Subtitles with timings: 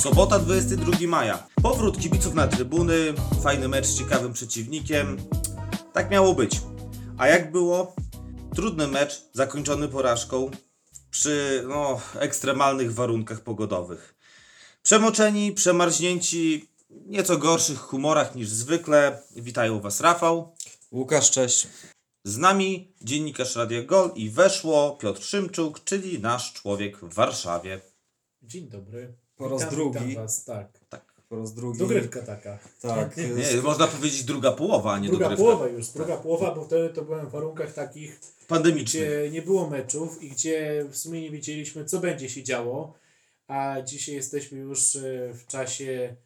[0.00, 1.46] Sobota 22 maja.
[1.62, 5.16] Powrót kibiców na trybuny, fajny mecz z ciekawym przeciwnikiem.
[5.92, 6.60] Tak miało być.
[7.18, 7.94] A jak było?
[8.54, 10.50] Trudny mecz, zakończony porażką
[11.10, 14.14] przy no, ekstremalnych warunkach pogodowych.
[14.82, 19.22] Przemoczeni, przemarznięci, nieco gorszych humorach niż zwykle.
[19.36, 20.54] Witają Was Rafał.
[20.92, 21.66] Łukasz, cześć.
[22.24, 27.80] Z nami dziennikarz Radia Gol i weszło Piotr Szymczuk, czyli nasz człowiek w Warszawie.
[28.42, 29.14] Dzień dobry.
[29.40, 29.98] Po raz Witam- drugi.
[30.06, 30.68] Witam was, tak.
[31.28, 31.78] Po raz drugi.
[31.78, 32.58] Dogrywka taka.
[32.80, 33.16] Tak.
[33.56, 35.44] Nie, można powiedzieć druga połowa, a nie Druga dogrywka.
[35.44, 39.00] połowa już, druga połowa, bo wtedy to byłem w warunkach takich, Pandemiczny.
[39.00, 42.94] gdzie nie było meczów i gdzie w sumie nie wiedzieliśmy, co będzie się działo,
[43.48, 45.00] a dzisiaj jesteśmy już e,
[45.34, 46.16] w czasie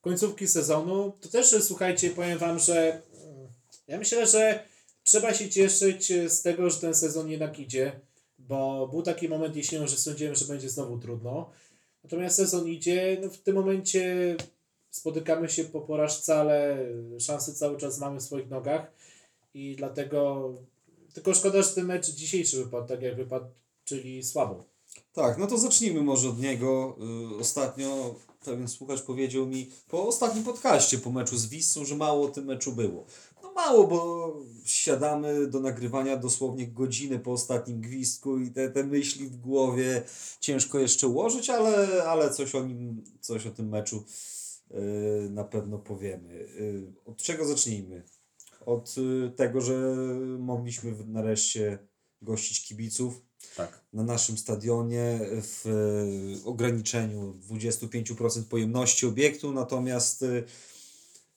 [0.00, 1.12] końcówki sezonu.
[1.20, 3.48] To też, e, słuchajcie, powiem wam, że mm,
[3.86, 4.64] ja myślę, że
[5.02, 8.00] trzeba się cieszyć e, z tego, że ten sezon jednak idzie,
[8.38, 11.50] bo był taki moment jesienią, że sądziłem, że będzie znowu trudno.
[12.04, 14.36] Natomiast sezon idzie, no w tym momencie
[14.90, 16.86] spotykamy się po porażce, ale
[17.20, 18.92] szanse cały czas mamy w swoich nogach
[19.54, 20.52] i dlatego
[21.12, 23.46] tylko szkoda, że ten mecz dzisiejszy wypadł tak jak wypadł,
[23.84, 24.64] czyli słabo.
[25.12, 26.96] Tak, no to zacznijmy może od niego.
[27.32, 32.26] Y, Ostatnio pewien słuchacz powiedział mi po ostatnim podcaście po meczu z Wisłą, że mało
[32.26, 33.04] o tym meczu było.
[33.42, 39.26] No mało, bo siadamy do nagrywania dosłownie godzinę po ostatnim gwizdku i te, te myśli
[39.26, 40.02] w głowie
[40.40, 44.04] ciężko jeszcze ułożyć, ale, ale coś o nim, coś o tym meczu
[44.70, 46.32] y, na pewno powiemy.
[46.34, 48.02] Y, Od czego zacznijmy?
[48.66, 49.94] Od y, tego, że
[50.38, 51.78] mogliśmy nareszcie
[52.22, 53.22] gościć kibiców
[53.56, 53.84] Tak.
[53.92, 60.42] na naszym stadionie w e, ograniczeniu 25% pojemności obiektu, natomiast e,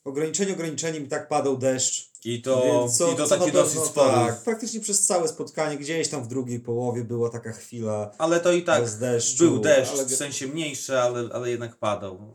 [0.04, 2.12] ograniczenie ograniczeniem i tak padał deszcz.
[2.26, 4.12] I to, co- i to taki dosyć spory.
[4.12, 8.52] Tak, praktycznie przez całe spotkanie, gdzieś tam w drugiej połowie była taka chwila Ale to
[8.52, 9.44] i tak bez deszczu.
[9.44, 12.34] był deszcz, ale, w sensie mniejszy, ale, ale jednak padał.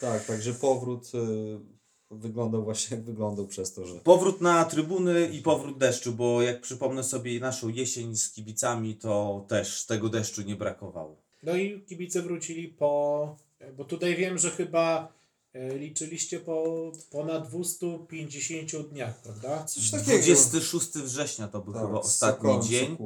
[0.00, 1.60] Tak, także powrót e,
[2.10, 6.60] wyglądał właśnie jak wyglądał przez to, że Powrót na trybuny i powrót deszczu, bo jak
[6.60, 11.16] przypomnę sobie naszą jesień z kibicami, to też tego deszczu nie brakowało.
[11.42, 13.36] No i kibice wrócili po,
[13.76, 15.12] bo tutaj wiem, że chyba
[15.54, 19.64] liczyliście po ponad 250 dniach, prawda?
[19.64, 20.18] coś takiego.
[20.18, 22.96] 26 września to był Tak, chyba ostatni Sokołem, dzień,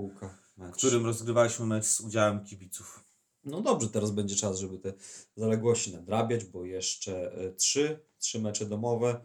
[0.58, 3.04] w którym rozgrywaliśmy mecz z udziałem kibiców.
[3.44, 4.92] No dobrze, teraz będzie czas, żeby te
[5.36, 9.20] zaległości nadrabiać, bo jeszcze e, trzy, trzy mecze domowe.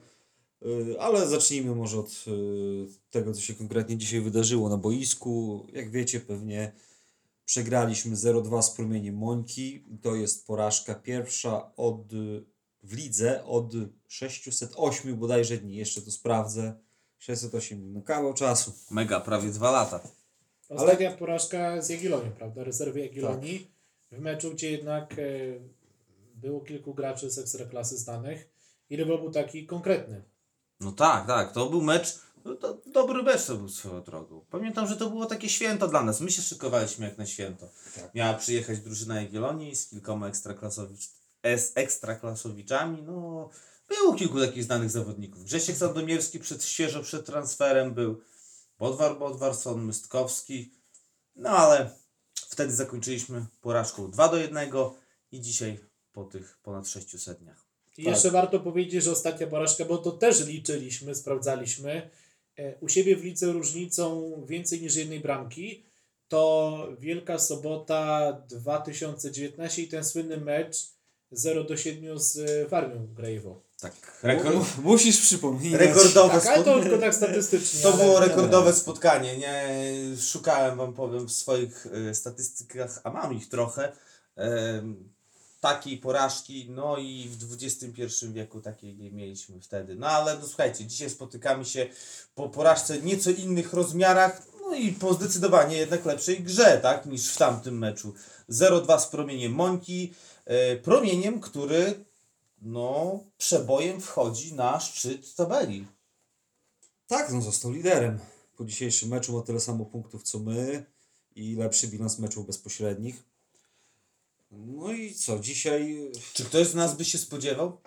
[0.66, 2.26] Y, Ale zacznijmy może od
[3.10, 5.66] tego, co się konkretnie dzisiaj wydarzyło na boisku.
[5.74, 6.72] Jak wiecie, pewnie
[7.46, 9.84] przegraliśmy 0-2 z promieniem Mońki.
[10.02, 12.14] To jest porażka pierwsza od,
[12.84, 13.74] w lidze od
[14.08, 15.76] 608 bodajże dni.
[15.76, 16.74] Jeszcze to sprawdzę.
[17.18, 18.74] 608, no kawał czasu.
[18.92, 20.00] Mega, prawie dwa lata.
[20.70, 22.64] Ostatnia porażka z Jagiellonią, prawda?
[22.64, 23.72] Rezerwy Jagiellonii
[24.12, 25.24] w meczu, gdzie jednak e,
[26.36, 28.50] było kilku graczy z ekstraklasy znanych
[28.90, 30.24] i rywal był taki konkretny.
[30.80, 34.46] No tak, tak, to był mecz, no to dobry mecz to był swoją drogą.
[34.50, 36.22] Pamiętam, że to było takie święto dla nas.
[36.22, 37.70] My się szykowaliśmy jak na święto.
[37.96, 38.16] Tak.
[38.16, 41.10] Miała przyjechać drużyna Jagiellonii z kilkoma ekstraklasowicz,
[41.44, 43.02] es, ekstraklasowiczami.
[43.02, 43.50] No,
[43.88, 45.44] było kilku takich znanych zawodników.
[45.44, 48.22] Grzesiek Sandomierski przed, świeżo przed transferem był.
[48.80, 50.72] Bodwar Bodwarson, Mystkowski.
[51.36, 51.92] No ale
[52.36, 54.70] wtedy zakończyliśmy porażką 2 do 1
[55.32, 55.80] i dzisiaj
[56.12, 57.66] po tych ponad 600 dniach.
[57.98, 58.14] I Tak.
[58.14, 62.10] jeszcze warto powiedzieć, że ostatnia porażka, bo to też liczyliśmy, sprawdzaliśmy,
[62.58, 65.84] e, u siebie w lidze różnicą więcej niż jednej bramki,
[66.28, 70.99] to Wielka Sobota 2019 i ten słynny mecz
[71.32, 73.62] 0 do 7 z e, Warmią Grajewo.
[73.82, 73.94] Tak,
[74.56, 75.80] Mu- Musisz przypominać.
[75.82, 76.84] rekordowe Tak, ale to spotkanie.
[76.84, 77.80] tylko tak statystycznie.
[77.82, 79.38] To było rekordowe spotkanie.
[79.38, 79.64] Nie
[80.22, 83.92] szukałem wam powiem w swoich e, statystykach, a mam ich trochę.
[85.62, 89.96] takiej porażki, no i w XXI wieku takiej nie mieliśmy wtedy.
[89.96, 91.88] No ale no, słuchajcie, dzisiaj spotykamy się
[92.36, 97.38] po porażce nieco innych rozmiarach, no i po zdecydowanie jednak lepszej grze, tak, niż w
[97.38, 98.14] tamtym meczu.
[98.50, 100.29] 0-2 z promieniem Mońki, e,
[100.84, 102.06] promieniem, który
[102.62, 105.88] no przebojem wchodzi na szczyt tabeli.
[107.08, 108.20] Tak, no został liderem.
[108.58, 110.86] Po dzisiejszym meczu ma tyle samo punktów co my
[111.36, 113.24] i lepszy bilans meczów bezpośrednich.
[114.52, 117.82] No i co, dzisiaj Czy ktoś z nas by się spodziewał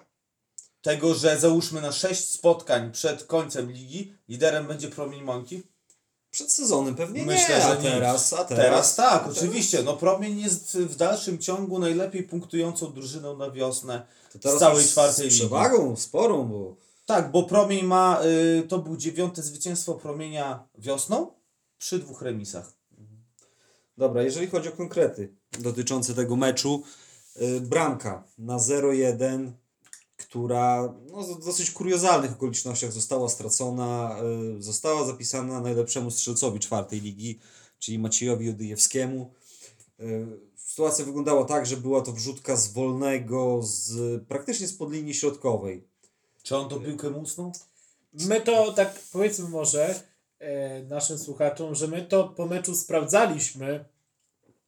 [0.82, 5.62] tego, że załóżmy na 6 spotkań przed końcem ligi liderem będzie Promień Mąki?
[6.42, 7.90] Przed sezonem pewnie Myślę, nie, że a nie.
[7.90, 9.82] teraz, a teraz, Teraz tak, teraz- oczywiście.
[9.82, 14.06] No Promień jest w dalszym ciągu najlepiej punktującą drużyną na wiosnę
[14.40, 15.36] To z całej czwartej z ligi.
[15.36, 21.32] przewagą sporą, bo Tak, bo Promień ma, y, to był dziewiąte zwycięstwo Promienia wiosną
[21.78, 22.72] przy dwóch remisach.
[23.98, 26.82] dobra, jeżeli chodzi o konkrety dotyczące tego meczu,
[27.42, 29.52] Y, Bramka na 0-1,
[30.32, 34.16] która no, w dosyć kuriozalnych okolicznościach została stracona,
[34.58, 37.38] y, została zapisana najlepszemu strzelcowi czwartej ligi,
[37.78, 39.32] czyli Maciejowi Odyjewskiemu.
[40.00, 40.26] Y,
[40.56, 45.84] Sytuacja wyglądała tak, że była to wrzutka z wolnego, z, praktycznie spod linii środkowej.
[46.42, 47.52] Czy on tą piłkę musnął?
[48.12, 50.02] My to tak powiedzmy może
[50.38, 53.84] e, naszym słuchaczom, że my to po meczu sprawdzaliśmy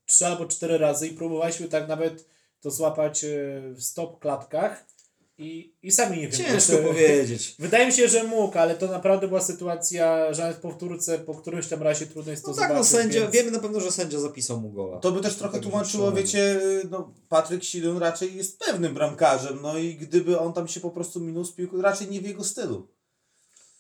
[0.07, 2.29] trzy albo cztery razy i próbowaliśmy tak nawet
[2.61, 3.29] to złapać e,
[3.75, 4.94] w stop klatkach
[5.39, 6.33] i, i sami nie wiem.
[6.33, 7.57] Ciężko czy- powiedzieć.
[7.59, 11.35] Wydaje mi się, że mógł, ale to naprawdę była sytuacja, że nawet w powtórce po
[11.35, 12.93] którymś tam razie trudno jest to No tak, no zobaczyć.
[12.93, 14.99] sędzia, więc- wiemy na pewno, że sędzia zapisał mu gola.
[14.99, 16.61] To by też trochę Także tłumaczyło, wiecie,
[16.91, 21.21] no Patryk Sidon raczej jest pewnym bramkarzem, no i gdyby on tam się po prostu
[21.21, 22.89] minął z piłką, raczej nie w jego stylu.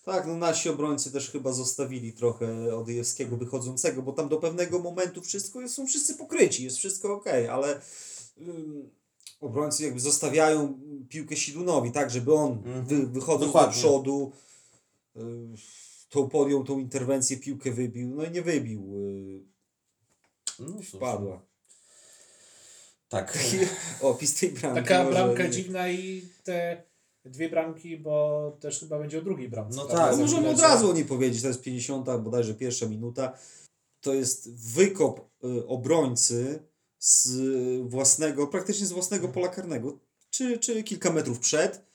[0.04, 5.22] Tak, no nasi obrońcy też chyba zostawili trochę Odyjewskiego wychodzącego, bo tam do pewnego momentu
[5.22, 7.80] wszystko jest, są wszyscy pokryci, jest wszystko ok, ale
[8.40, 8.90] ym,
[9.44, 12.84] obrońcy jakby zostawiają piłkę Sidunowi, tak, żeby on Mhm.
[12.86, 13.74] wy, wychodząc Dokładnie.
[13.74, 14.32] do przodu
[15.16, 15.20] y,
[16.08, 19.54] tą podjął tą interwencję, piłkę wybił, no i nie wybił, y,
[20.58, 21.42] No, wpadła.
[23.08, 23.32] Tak.
[23.32, 23.56] Taki
[24.00, 24.82] opis tej bramki.
[24.82, 26.82] Taka może bramka nie- dziwna i te
[27.24, 29.76] dwie bramki, bo też chyba będzie o drugiej bramce.
[29.76, 32.86] No tak, To Za możemy od razu o niej powiedzieć, to jest 50, bodajże pierwsza
[32.86, 33.38] minuta.
[34.00, 36.62] To jest wykop y, obrońcy
[37.04, 37.38] z
[37.88, 39.98] własnego, praktycznie z własnego pola karnego,
[40.30, 41.86] czy, czy kilka metrów przed,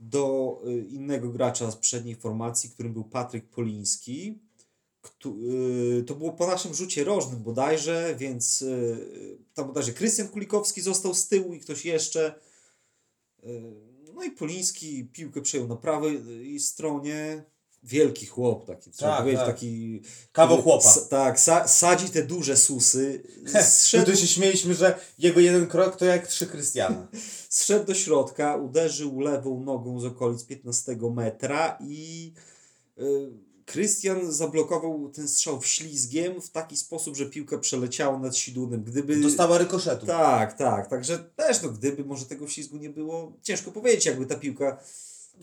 [0.00, 4.38] do y, innego gracza z przedniej formacji, którym był Patryk Poliński.
[5.26, 11.14] Y, To było po naszym rzucie rożnym bodajże, więc y, tam bodajże Krystian Kulikowski został
[11.14, 12.40] z tyłu i ktoś jeszcze.
[14.14, 17.44] No i Poliński piłkę przejął na prawej stronie.
[17.86, 19.54] Wielki chłop taki, trzeba Tak, powiedzieć, tak.
[19.54, 20.02] taki...
[20.32, 20.88] Kawał chłopa.
[20.88, 23.22] S- tak, sa, sadzi te duże susy.
[23.70, 27.06] Zszedł, tu się śmieliśmy, że jego jeden krok to jak trzy Krystiana.
[27.48, 32.32] zszedł do środka, uderzył lewą nogą z okolic 15 metra i
[32.98, 33.02] y,
[33.66, 38.84] Krystian zablokował ten strzał ślizgiem w taki sposób, że piłka przeleciała nad Sidunem.
[38.84, 39.16] Gdyby...
[39.16, 40.06] Dostała rykoszetu.
[40.06, 44.34] Tak, tak, także też no, gdyby może tego ślizgu nie było, ciężko powiedzieć, jakby ta
[44.34, 44.78] piłka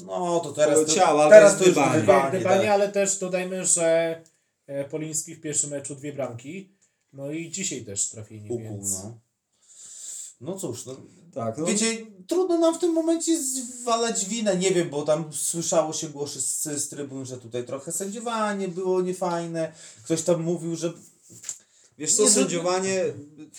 [0.02, 2.00] No to teraz to, ale teraz to już gdybanie.
[2.30, 2.70] Gdybanie, tak.
[2.70, 4.22] ale też dodajmy, że
[4.68, 6.70] e, Poliński w pierwszym meczu dwie bramki.
[7.14, 9.04] No i dzisiaj też trafienie, Ukuł, więc...
[9.04, 9.18] no.
[10.42, 10.96] No cóż, no,
[11.34, 15.94] tak, no, wiecie, trudno nam w tym momencie zwalać winę, nie wiem, bo tam słyszało
[15.94, 19.74] się głosy z, z trybun, że tutaj trochę sędziowanie było niefajne,
[20.04, 20.94] ktoś tam mówił, że
[21.98, 23.04] Wiesz co, Nie, sędziowanie,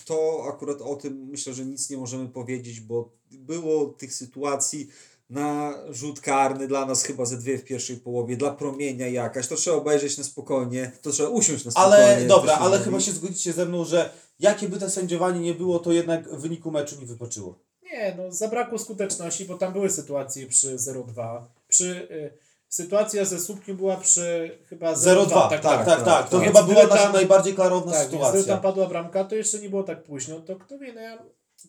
[0.05, 4.89] to akurat o tym myślę, że nic nie możemy powiedzieć, bo było tych sytuacji
[5.29, 9.55] na rzut karny dla nas chyba ze dwie w pierwszej połowie, dla promienia jakaś, to
[9.55, 12.05] trzeba obejrzeć na spokojnie, to trzeba usiąść na spokojnie.
[12.05, 12.83] Ale to dobra, ale mówi.
[12.83, 16.41] chyba się zgodzicie ze mną, że jakie by to sędziowanie nie było, to jednak w
[16.41, 17.59] wyniku meczu nie wypoczyło.
[17.83, 21.41] Nie, no zabrakło skuteczności, bo tam były sytuacje przy 0-2.
[21.67, 22.37] Przy, y,
[22.69, 26.29] sytuacja ze słupkiem była przy chyba 0-2, tak, tak, tak, tak.
[26.29, 28.43] To Więc chyba była były nasza najbardziej klarowna Tak, sytuacja.
[28.43, 30.39] tam padła bramka, to jeszcze nie było tak późno.
[30.39, 31.17] To kto wie, no ja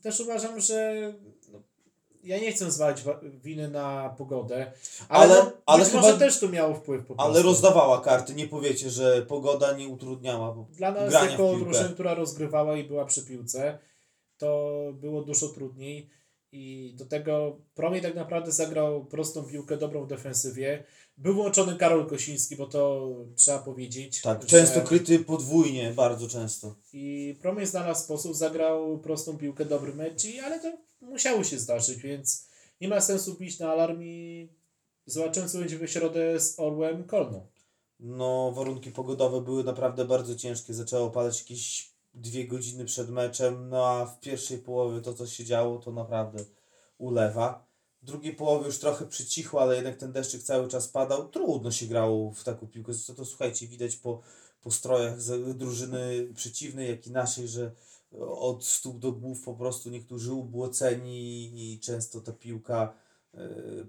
[0.03, 1.31] też uważam, że no,
[2.27, 4.73] ja nie chcę zwalić wa- winy na pogodę,
[5.09, 7.33] ale, Ale- no, ale chyba- może też to miało wpływ po prostu.
[7.33, 12.15] Ale rozdawała karty, nie powiecie, że pogoda nie utrudniała Dla nas grania jako drużyny, która
[12.15, 13.79] rozgrywała i była przy piłce,
[14.39, 16.11] to było dużo trudniej.
[16.53, 20.85] I do tego Promień tak naprawdę zagrał prostą piłkę, dobrą w defensywie.
[21.17, 24.23] Był włączony Karol Kosiński, bo to trzeba powiedzieć.
[24.23, 26.75] Tak, że- często kryty podwójnie, bardzo często.
[26.93, 31.99] I Promień znalazł sposób, zagrał prostą piłkę, dobry mecz, i, ale to musiało się zdarzyć,
[31.99, 32.49] więc
[32.81, 34.49] nie ma sensu bić na alarm i
[35.07, 37.47] zobaczymy, co będzie w środę z Orłem Kolną.
[38.01, 40.75] No, warunki pogodowe były naprawdę bardzo ciężkie.
[40.75, 45.45] Zaczęło padać jakieś dwie godziny przed meczem, no a w pierwszej połowie to, co się
[45.45, 46.45] działo, to naprawdę
[46.99, 47.67] ulewa.
[48.03, 51.29] W drugiej połowie już trochę przycichło, ale jednak ten deszczyk cały czas padał.
[51.29, 52.95] Trudno się grało w taką piłkę.
[52.95, 54.21] Zresztą to słuchajcie, widać po,
[54.61, 55.17] po strojach
[55.55, 57.73] drużyny przeciwnej, jak i naszej, że
[58.41, 62.95] od stóp do głów po prostu niektórzy ubłoceni i często ta piłka
[63.35, 63.39] e,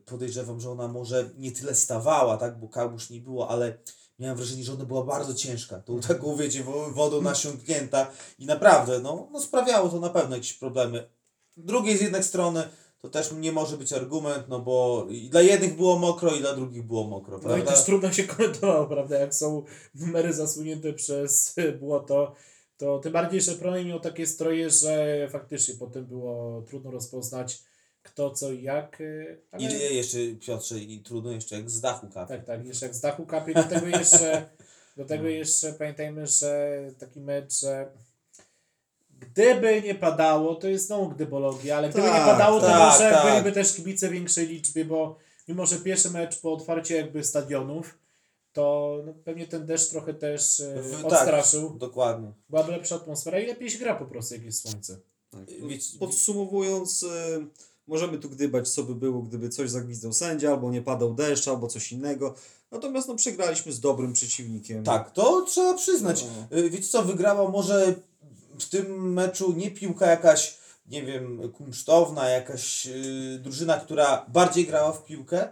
[0.06, 3.78] podejrzewam, że ona może nie tyle stawała, tak, bo kałuż nie było, ale
[4.20, 5.80] miałem wrażenie, że ona była bardzo ciężka.
[5.80, 10.54] Tą taką, wiecie, wo- wodą nasiąknięta i naprawdę, no, no sprawiało to na pewno jakieś
[10.54, 11.10] problemy.
[11.58, 12.64] Z drugiej z jednej strony
[13.00, 16.56] to też nie może być argument, no bo i dla jednych było mokro i dla
[16.56, 17.72] drugich było mokro, No i prawda?
[17.72, 19.18] też trudno się komentowało, prawda?
[19.20, 19.64] Jak są
[19.96, 22.34] numery zasłonięte przez błoto,
[22.78, 27.60] to tym bardziej, że Promień miał takie stroje, że faktycznie potem było trudno rozpoznać
[28.04, 29.02] kto, co i jak.
[29.02, 29.64] y, Ale...
[29.64, 32.36] I jeszcze, Piotrze, i trudno jeszcze jak z dachu kapie.
[32.38, 34.50] Tak, tak, jeszcze jak z dachu kapie, do tego jeszcze,
[34.98, 37.92] do tego jeszcze pamiętajmy, że taki mecz, że
[39.20, 43.12] Gdyby nie padało, to jest znowu gdybologia, ale gdyby nie Tak, padało, to tak, może
[43.12, 43.32] tak.
[43.32, 45.18] byliby też kibice większej liczby, bo
[45.48, 47.98] mimo, że pierwszy mecz po otwarciu jakby stadionów,
[48.58, 51.70] to no, pewnie ten deszcz trochę też e, W- odstraszył.
[51.70, 52.32] Tak, dokładnie.
[52.50, 54.98] Byłaby lepsza atmosfera i lepiej się gra po prostu, jak jest słońce.
[55.30, 55.42] Tak.
[55.68, 57.08] Wiecie- Podsumowując, y,
[57.88, 61.68] możemy tu gdybać, co by było, gdyby coś zagwizdał sędzia, albo nie padał deszcz, albo
[61.68, 62.36] coś innego.
[62.72, 64.84] Natomiast no, przegraliśmy z dobrym przeciwnikiem.
[64.84, 66.26] Tak, to trzeba przyznać.
[66.52, 66.58] No.
[66.58, 67.94] Y, Wiecie co, wygrała może
[68.60, 74.92] w tym meczu nie piłka jakaś, nie wiem, kunsztowna, jakaś yy, drużyna, która bardziej grała
[74.92, 75.50] w piłkę,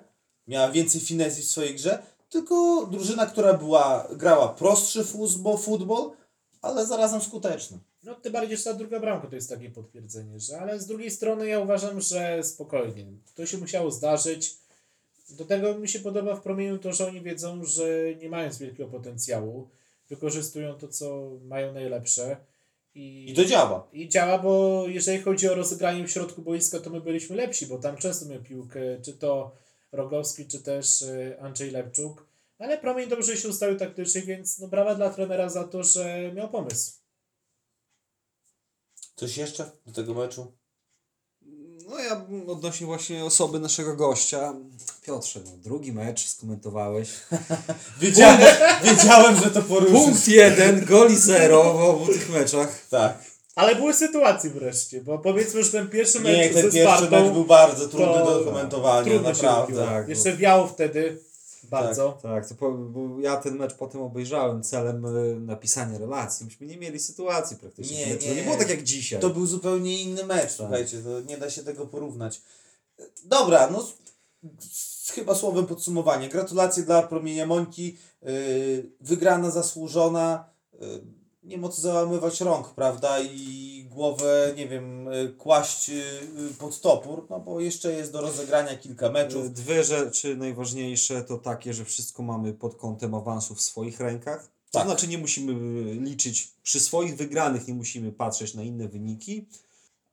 [0.47, 2.03] miała więcej finezji w swojej grze,
[2.35, 6.11] tylko drużyna, która była, grała prostszy futbol, futbol
[6.61, 7.79] ale zarazem skuteczny.
[8.03, 11.11] No tym bardziej, że ta druga bramka to jest takie potwierdzenie, że ale z drugiej
[11.11, 13.05] strony ja uważam, że spokojnie.
[13.35, 14.57] To się musiało zdarzyć.
[15.29, 18.89] Do tego mi się podoba w promieniu to, że oni wiedzą, że nie mając wielkiego
[18.89, 19.67] potencjału,
[20.09, 22.37] wykorzystują to, co mają najlepsze.
[22.95, 23.87] I, I to działa.
[23.93, 27.77] I działa, bo jeżeli chodzi o rozegranie w środku boiska, to my byliśmy lepsi, bo
[27.77, 29.51] tam często miał piłkę, czy to
[29.91, 32.24] Rogowski, czy też y, Andrzej Lepczuk.
[32.59, 36.49] Ale promień dobrze się ustawił taktycznie, więc no brawa dla trenera za to, że miał
[36.49, 36.91] pomysł.
[39.15, 40.57] Coś jeszcze do tego meczu?
[41.87, 44.53] No ja odnośnie właśnie osoby naszego gościa.
[45.01, 47.09] Piotrze, no, drugi mecz skomentowałeś.
[48.01, 48.41] Wiedziałem,
[48.83, 49.93] wiedziałem że to poruszysz.
[49.93, 52.87] Punkt jeden, goli zero w obu tych meczach.
[52.89, 53.17] Tak.
[53.55, 57.23] Ale były sytuacje wreszcie, bo powiedzmy, że ten pierwszy mecz Nie, ze ten pierwszy Spartą,
[57.23, 59.85] mecz był bardzo trudny to- do komentowania, się naprawdę.
[59.85, 61.19] Tak, Jeszcze wiało wtedy
[61.69, 62.19] bardzo.
[62.21, 66.45] Tak, to po, bo ja ten mecz potem obejrzałem celem y, napisania relacji.
[66.45, 67.97] Myśmy nie mieli sytuacji praktycznie.
[67.97, 68.35] Nie, nie.
[68.35, 69.19] nie było tak jak dzisiaj.
[69.19, 70.51] To był zupełnie inny mecz, Tak.
[70.51, 72.41] słuchajcie, to nie da się tego porównać.
[73.23, 73.87] Dobra, no
[75.13, 76.29] chyba słowem podsumowanie.
[76.29, 77.97] Gratulacje dla Promienia Mońki.
[78.21, 80.49] Yy, wygrana zasłużona.
[80.73, 81.14] Yy,
[81.45, 83.19] nie ma co załamywać rąk, prawda?
[83.19, 85.99] I głowę, nie wiem, yy, kłaść yy,
[86.59, 89.45] pod topór, no bo jeszcze jest do rozegrania kilka meczów.
[89.45, 94.43] Y, Dwie rzeczy najważniejsze to takie, że wszystko mamy pod kątem awansu w swoich rękach.
[94.71, 94.87] To Tak.
[94.87, 95.51] znaczy nie musimy
[95.91, 99.47] y, liczyć, przy swoich wygranych nie musimy patrzeć na inne wyniki.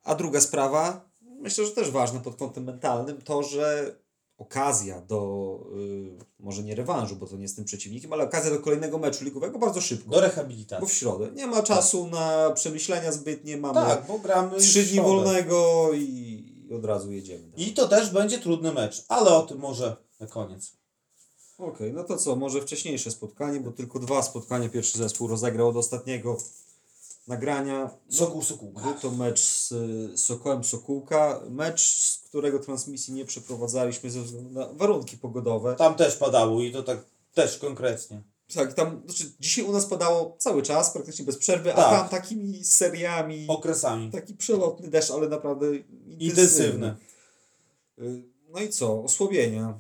[0.05, 3.95] A druga sprawa, myślę, że też ważna pod kątem mentalnym, to, że
[4.43, 8.99] okazja do, y, może nie rewanżu, bo to nie tym przeciwnikiem, ale okazja do kolejnego
[8.99, 10.11] meczu ligowego bardzo szybko.
[10.11, 10.81] Do rehabilitacji.
[10.81, 11.31] Bo w środę.
[11.35, 16.05] Nie ma czasu na przemyślenia zbytnie, mamy Tak, bo gramy trzy dni wolnego i,
[16.69, 17.53] i od razu jedziemy.
[17.57, 20.73] I to też będzie trudny mecz, ale o tym może na koniec.
[21.59, 25.77] Okej, no to co, może wcześniejsze spotkanie, bo tylko dwa spotkania pierwszy zespół rozegrał od
[25.77, 26.37] ostatniego
[27.26, 27.91] nagrania.
[28.09, 28.83] Sokół Sokółka.
[28.83, 29.75] Był to mecz z
[30.21, 35.75] Sokołem Sokółka, mecz, z którego transmisji nie przeprowadzaliśmy ze względu na warunki pogodowe.
[35.76, 38.23] Tam też padało i to tak też konkretnie.
[38.55, 41.91] Tak, tam, znaczy dzisiaj u nas padało cały czas, praktycznie bez przerwy, a Tak.
[41.91, 44.11] tam takimi seriami, Okresami.
[44.11, 46.25] taki przelotny deszcz, ale naprawdę intensywny.
[46.26, 46.97] Intensywne.
[47.99, 49.02] Y, No i co?
[49.05, 49.79] Osłabienia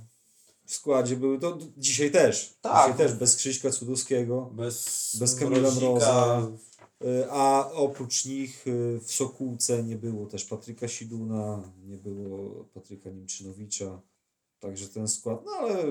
[0.66, 1.38] w składzie były.
[1.38, 2.54] To dzisiaj też.
[2.60, 2.92] Tak.
[2.92, 4.50] Dzisiaj też bez Krzyśka Cudowskiego.
[4.52, 5.70] Bez, Bez Kamila.
[5.70, 6.42] Mroza.
[7.04, 13.10] Y, A oprócz nich y, w Sokółce nie było też Patryka Siduna, nie było Patryka
[13.10, 14.02] Nimczynowicza.
[14.60, 15.84] Także ten skład, no ale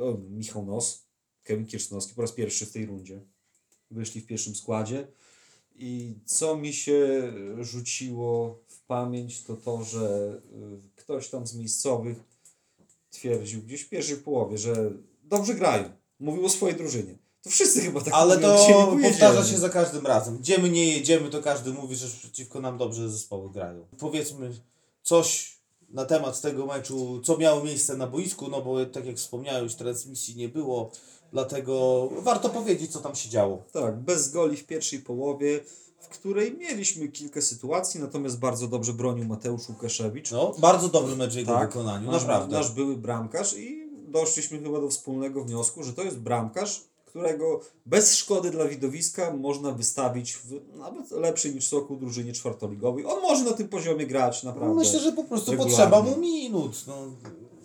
[0.00, 1.06] o, Michał Nos,
[1.42, 3.20] Kevin Kiersznowski po raz pierwszy w tej rundzie.
[3.90, 5.06] Wyszli w pierwszym składzie.
[5.74, 10.36] I co mi się rzuciło w pamięć, to to, że
[10.84, 12.18] y, ktoś tam z miejscowych
[13.10, 15.90] twierdził gdzieś w pierwszej połowie, że dobrze grają.
[16.18, 17.18] Mówił o swojej drużynie.
[17.42, 20.38] To wszyscy chyba tak Ale mówią, to powtarza się za każdym razem.
[20.38, 23.86] Gdzie my nie jedziemy, to każdy mówi, że przeciwko nam dobrze zespoły grają.
[23.98, 24.50] Powiedzmy
[25.02, 29.74] coś na temat tego meczu, co miało miejsce na boisku, no bo tak jak wspomniałeś,
[29.74, 30.90] transmisji nie było,
[31.32, 33.62] dlatego warto powiedzieć, co tam się działo.
[33.72, 35.60] Tak, bez goli w pierwszej połowie,
[36.00, 40.30] w której mieliśmy kilka sytuacji, natomiast bardzo dobrze bronił Mateusz Łukaszewicz.
[40.30, 42.56] No, bardzo dobry mecz w jego Tak, wykonaniu, nasz, naprawdę.
[42.56, 48.16] nasz były bramkarz i doszliśmy chyba do wspólnego wniosku, że to jest bramkarz, którego bez
[48.16, 53.04] szkody dla widowiska można wystawić w nawet lepszej niż Sokół drużynie czwartoligowej.
[53.06, 54.74] On może na tym poziomie grać naprawdę.
[54.74, 55.76] Myślę, że po prostu regularnie.
[55.76, 56.84] potrzeba mu minut.
[56.86, 56.94] No.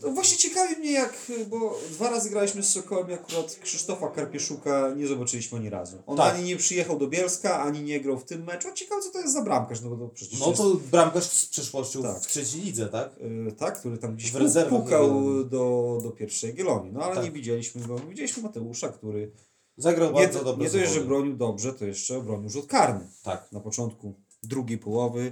[0.05, 4.93] To właśnie ciekawi mnie jak, bo dwa razy graliśmy z Sokołem i akurat Krzysztofa Karpieszuka
[4.95, 6.03] nie zobaczyliśmy ani razu.
[6.05, 6.35] On Tak.
[6.35, 8.67] ani nie przyjechał do Bielska, ani nie grał w tym meczu.
[8.67, 11.23] A ciekawe co to jest za bramkarz, no bo to przecież no jest, to bramkarz
[11.23, 12.19] z przeszłością Tak.
[12.21, 13.09] w trzeciej lidze, tak?
[13.49, 16.91] y, tak, który tam gdzieś W pukał do, do pierwszej Gielonii.
[16.93, 17.23] No ale Tak.
[17.23, 17.99] nie widzieliśmy go.
[17.99, 19.31] Widzieliśmy Mateusza, który
[19.77, 20.63] Zagrał nie, bardzo dobrze.
[20.65, 23.07] nie dość, że bronił dobrze, to jeszcze bronił rzut karny.
[23.23, 23.51] Tak.
[23.51, 25.31] Na początku drugiej połowy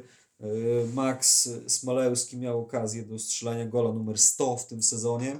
[0.93, 5.39] Max Smalewski miał okazję do strzelania gola numer 100 w tym sezonie,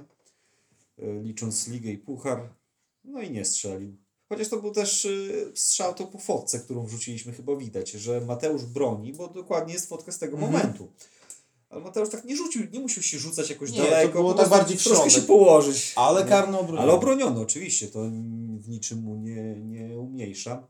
[0.98, 2.48] y, licząc ligę i puchar.
[3.04, 3.96] No i nie strzelił.
[4.28, 8.64] Chociaż to był też y, strzał to po fotce, którą wrzuciliśmy, chyba widać, że Mateusz
[8.64, 10.52] broni, bo dokładnie jest fotka z tego Mhm.
[10.52, 10.88] momentu.
[11.70, 14.12] Ale Mateusz tak nie rzucił, nie musiał się rzucać jakoś Nie, to daleko.
[14.12, 15.92] było tak prostu bardziej w troszkę się położyć.
[15.96, 16.28] Ale Nie.
[16.28, 16.82] karno obroniony.
[16.82, 17.98] Ale obroniono, oczywiście, to
[18.58, 20.66] w niczym mu nie, nie umniejsza.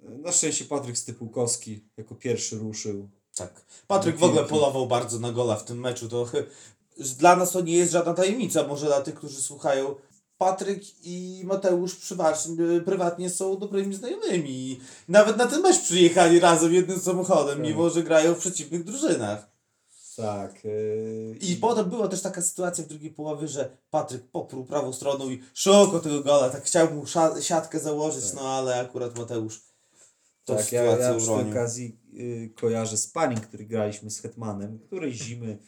[0.00, 3.08] Na szczęście Patryk Stypułkowski jako pierwszy ruszył.
[3.36, 3.64] Tak.
[3.86, 6.08] Patryk w ogóle polował bardzo na gola w tym meczu.
[6.08, 6.26] To
[7.18, 9.94] dla nas to nie jest żadna tajemnica, może dla tych, którzy słuchają.
[10.38, 11.96] Patryk i Mateusz
[12.84, 14.80] prywatnie są dobrymi znajomymi.
[15.08, 17.66] Nawet na ten mecz przyjechali razem jednym samochodem, Tak.
[17.66, 19.50] mimo że grają w przeciwnych drużynach.
[20.16, 20.64] Tak.
[20.64, 25.30] Yy, I potem była też taka sytuacja w drugiej połowie, że Patryk popruł prawą stroną
[25.30, 27.04] i szukał tego gola, tak chciał mu
[27.40, 29.60] siatkę założyć, no ale akurat Mateusz
[30.56, 35.58] Tak, ja, ja przy tej okazji y, kojarzę sparring, który graliśmy z Hetmanem, której zimy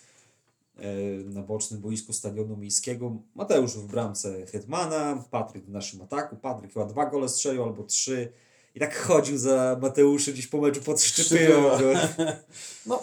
[0.79, 3.17] y, na bocznym boisku stadionu miejskiego.
[3.35, 6.37] Mateusz w bramce Hetmana, Patryk w naszym ataku.
[6.37, 8.33] Patryk chyba dwa gole strzelił albo trzy.
[8.75, 11.93] I tak chodził za Mateuszem gdzieś po meczu, podszczypywał go.
[12.87, 13.03] No,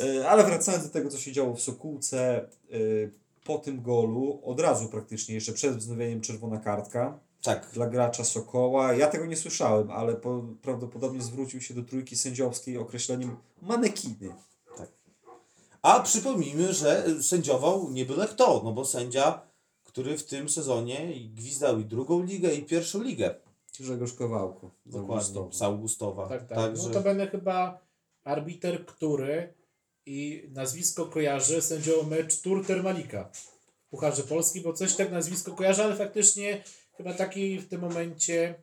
[0.00, 3.10] Y, Ale wracając do tego, co się działo w Sokółce, y,
[3.44, 7.70] po tym golu, od razu praktycznie, jeszcze przed wznowieniem czerwona kartka tak.
[7.72, 8.92] dla gracza Sokoła.
[8.92, 14.34] Ja tego nie słyszałem, ale po, prawdopodobnie zwrócił się do trójki sędziowskiej określeniem manekiny.
[15.82, 19.40] A przypomnijmy, że sędziował nie byle kto, no bo sędzia,
[19.84, 23.34] który w tym sezonie gwizdał i drugą ligę, i pierwszą ligę.
[23.80, 24.70] Grzegorz Kowałko.
[24.86, 25.52] z Dokładnie, Augustowa.
[25.52, 26.28] z Augustowa.
[26.28, 26.58] Tak, tak.
[26.58, 27.80] Także, No to będę chyba
[28.24, 29.54] arbiter, który
[30.06, 35.84] i nazwisko kojarzy sędzią mecz Tour Termalika w Pucharze Polski, bo coś tak nazwisko kojarzy,
[35.84, 36.64] ale faktycznie
[36.96, 38.54] chyba taki w tym momencie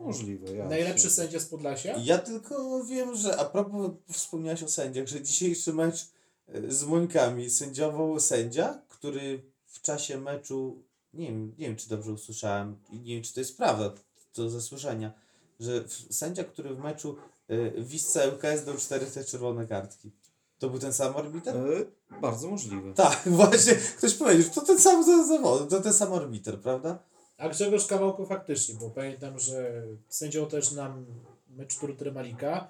[0.00, 0.68] Możliwe, ja.
[0.68, 1.96] najlepszy sędzia z Podlasia.
[1.96, 6.06] Ja tylko wiem, że a propos wspomniałeś o sędziach, że dzisiejszy mecz
[6.48, 10.82] e, z Mońkami sędziował sędzia, który w czasie meczu,
[11.14, 13.92] nie wiem, nie wiem czy dobrze usłyszałem i nie wiem czy to jest prawda,
[14.32, 15.12] to ze słyszenia,
[15.60, 17.16] że sędzia, który w meczu
[17.50, 20.10] y, Wisca ŁKS dał cztery te czerwone kartki.
[20.58, 21.56] To był ten sam arbiter?
[21.56, 22.94] E, bardzo możliwe.
[22.94, 23.74] Tak, właśnie.
[23.74, 26.98] Ktoś powiedział, że to ten sam za- zawod, to ten sam arbiter, prawda?
[27.42, 31.06] A Grzegorz Kawałko faktycznie, bo pamiętam, że sędzią też nam
[31.50, 32.68] mecz Tour Termalika.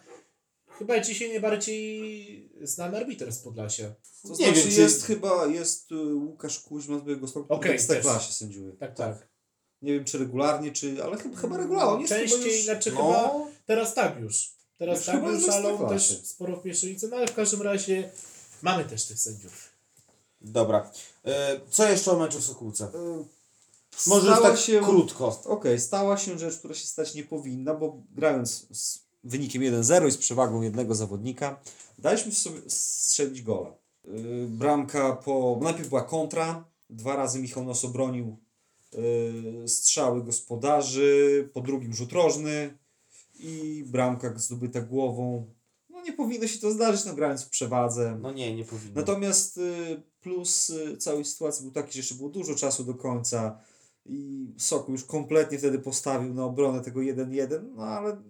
[0.79, 3.95] Chyba dzisiaj najbardziej znany arbiter z Podlasia.
[4.23, 7.71] To Nie znaczy wiem, czy- jest chyba, jest y, Łukasz Kuźma z Białegostoku, który Okej,
[7.73, 8.73] w Ekstraklasie sędziuje.
[8.73, 9.29] Tak, tak.
[9.83, 12.01] Nie wiem czy regularnie, czy, ale chyba, chyba regularnie.
[12.03, 12.97] Jest chyba Częściej, już- znaczy No.
[12.97, 13.35] chyba
[13.67, 14.53] teraz tak już.
[14.79, 18.11] Teraz Już tak już, ale też sporo w pierwszej lidze, no ale w każdym razie
[18.63, 19.69] mamy też tych sędziów.
[20.41, 20.91] Dobra.
[21.25, 22.85] E, co jeszcze o meczu w Sokółce?
[22.85, 23.25] E,
[24.07, 25.41] Może stała tak się- krótko.
[25.45, 30.11] Okej, stała się rzecz, która się stać nie powinna, bo grając z wynikiem 1-0 i
[30.11, 31.61] z przewagą jednego zawodnika,
[31.99, 33.75] daliśmy sobie strzelić gola.
[34.05, 35.59] Yy, bramka po.
[35.63, 38.37] Najpierw była kontra, dwa razy Michał Nos obronił
[38.93, 42.79] yy, strzały gospodarzy, po drugim rzut rożny
[43.35, 45.47] i bramka zdobyta głową.
[45.91, 48.19] No nie powinno się to zdarzyć, no grając w przewadze.
[48.21, 48.95] No nie, nie powinno.
[48.95, 53.61] Natomiast y, plus całej sytuacji był taki, że jeszcze było dużo czasu do końca
[54.07, 58.23] i Soku już kompletnie wtedy postawił na obronę tego 1-1, no ale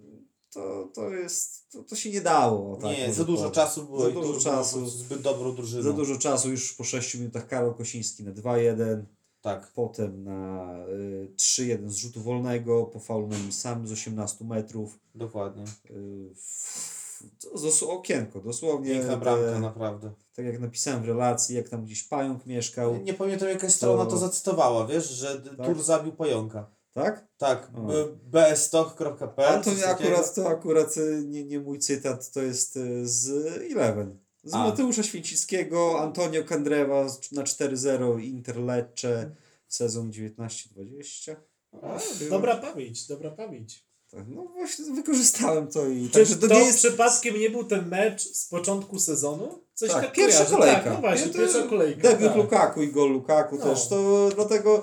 [0.49, 2.75] to, to jest, to, to się nie dało.
[2.77, 3.55] Tak nie, za dużo powiedzieć.
[3.55, 4.79] czasu było Za dużo dużo czasu.
[4.79, 4.85] czasu.
[4.97, 5.83] zbyt dobrą drużyną.
[5.83, 9.03] Za dużo czasu już po 6 minutach Karol Kosiński na 2-1,
[9.41, 9.71] Tak.
[9.75, 14.99] potem na y, 3-1 z rzutu wolnego, po faulu na nim samym z 18 metrów.
[15.15, 15.63] Dokładnie.
[15.91, 17.02] Y, w-
[17.41, 18.91] to zos- okienko, dosłownie.
[18.91, 20.11] Piękna te- bramka, naprawdę.
[20.35, 22.97] tak jak napisałem w relacji, jak tam gdzieś pająk mieszkał.
[22.97, 25.65] Nie pamiętam jakaś strona to To- zacytowała, wiesz, że Tak?
[25.67, 26.71] Tur zabił pająka.
[26.93, 27.27] Tak?
[27.37, 27.81] Tak, O.
[27.81, 28.07] b-
[28.55, 33.07] bstok.pl Ale to nie akurat, to akurat y, nie, nie mój cytat, to jest y,
[33.07, 34.19] z Eleven.
[34.43, 34.57] Z A.
[34.63, 39.35] Mateusza Święcickiego, Antonio Candreva z- na 4-0 Inter Lecce,
[39.67, 41.35] sezon 19-20.
[41.71, 41.77] A,
[42.19, 43.85] było- dobra pamięć, dobra pamięć.
[44.15, 47.63] Tak, no właśnie wykorzystałem to i Czy także to, to nie jest przypadkiem nie był
[47.63, 49.59] ten mecz z początku sezonu?
[49.73, 50.55] Coś Tak, tak, pierwsza kojarzę.
[50.57, 50.81] kolejka.
[50.83, 52.01] Tak, no właśnie, Nie, to pierwsza kolejka.
[52.01, 52.37] debiut tak.
[52.37, 53.65] Lukaku i gol Lukaku No.
[53.65, 53.87] też.
[53.87, 54.81] To dlatego,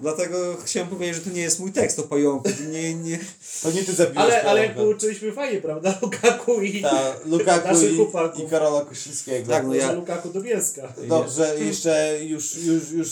[0.00, 2.44] dlatego chciałem powiedzieć, że to nie jest mój tekst o pająku.
[2.48, 3.18] To Nie, nie,
[3.62, 5.98] To nie ty zabiłeś Ale, ale jak pouczyliśmy fajnie, prawda?
[6.02, 7.68] Lukaku i Ta, Lukaku
[8.38, 9.52] i, i Karola Kosińskiego.
[9.52, 10.92] Tak, no ja- Lukaku do Bielska.
[11.08, 13.08] Dobrze, jeszcze już, już, już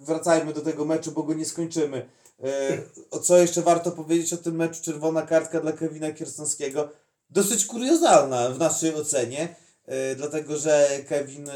[0.00, 2.06] wracajmy do tego meczu, bo go nie skończymy.
[2.42, 2.78] E,
[3.10, 4.82] o co jeszcze warto powiedzieć o tym meczu?
[4.82, 6.88] Czerwona kartka dla Kevina Kiersonskiego.
[7.30, 11.52] Dosyć kuriozalna w naszej ocenie, e, dlatego że Kevin e,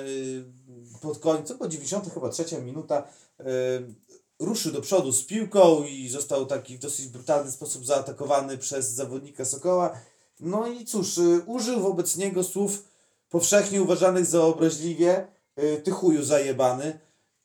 [1.01, 3.09] pod końcem, po 90 chyba trzecia minuta,
[4.39, 9.45] ruszył do przodu z piłką i został taki w dosyć brutalny sposób zaatakowany przez zawodnika
[9.45, 10.01] Sokoła.
[10.41, 12.85] No i cóż, użył wobec niego słów
[13.31, 15.27] powszechnie uważanych za obraźliwie,
[15.85, 16.99] ty chuju zajebany.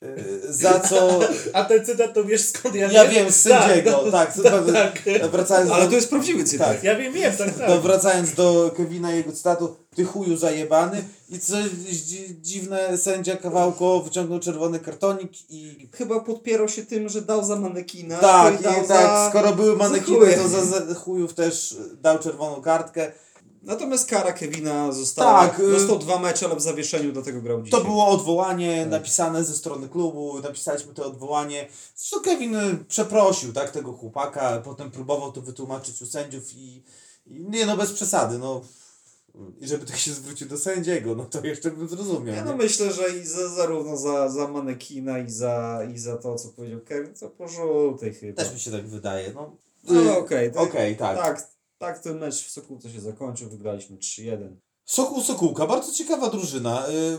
[0.04, 1.20] Y, za co...
[1.54, 4.34] A ten cytat to wiesz skąd ja, Ja wiem, z sędziego, no, tak.
[4.44, 5.04] tak, tak.
[5.32, 6.68] Wracając Ale do, to jest prawdziwy cytat.
[6.68, 6.84] Tak.
[6.84, 7.70] Ja wiem, wiem, tak, tak.
[7.70, 13.38] no, wracając do Kevina i jego cytatu, ty chuju zajebany i coś dzi- dziwne, sędzia
[13.38, 18.18] kawałko wyciągnął czerwony kartonik i Chyba podpierał się tym, że dał za manekina.
[18.18, 22.20] tak, dał i za- tak, skoro były za manekiny, to za, za chujów też dał
[22.20, 23.12] czerwoną kartkę.
[23.62, 25.48] Natomiast kara Kevina została.
[25.48, 27.80] Tak, y- Dostał dwa mecze, ale w zawieszeniu, dlatego grał dzisiaj.
[27.80, 28.92] To było odwołanie Tak.
[28.92, 31.68] napisane ze strony klubu, napisaliśmy to odwołanie.
[31.96, 36.84] Zresztą Kevin y, przeprosił tak, tego chłopaka, potem próbował to wytłumaczyć u sędziów i,
[37.28, 38.62] i nie no bez przesady, no
[39.60, 42.36] i żeby tak się zwrócił do sędziego, no to jeszcze bym zrozumiał.
[42.36, 42.50] Ja nie?
[42.52, 46.50] no myślę, że i za, zarówno za, za manekina i za, i za to, co
[46.50, 48.44] powiedział Kevin, to po żółtej chyba.
[48.44, 49.56] Też mi się tak wydaje, no.
[49.84, 51.18] No okej, to- Okej, tak.
[51.18, 54.56] Tak, tak ten mecz w Sokółce się zakończył, wygraliśmy 3-1.
[54.86, 56.88] Sokół Sokółka, bardzo ciekawa drużyna.
[56.90, 57.18] Y,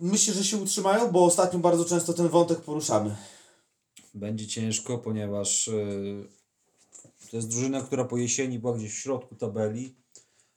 [0.00, 3.16] Myślę, że się utrzymają, bo ostatnio bardzo często ten wątek poruszamy.
[4.14, 6.28] Będzie ciężko, ponieważ yy,
[7.30, 9.94] to jest drużyna, która po jesieni była gdzieś w środku tabeli,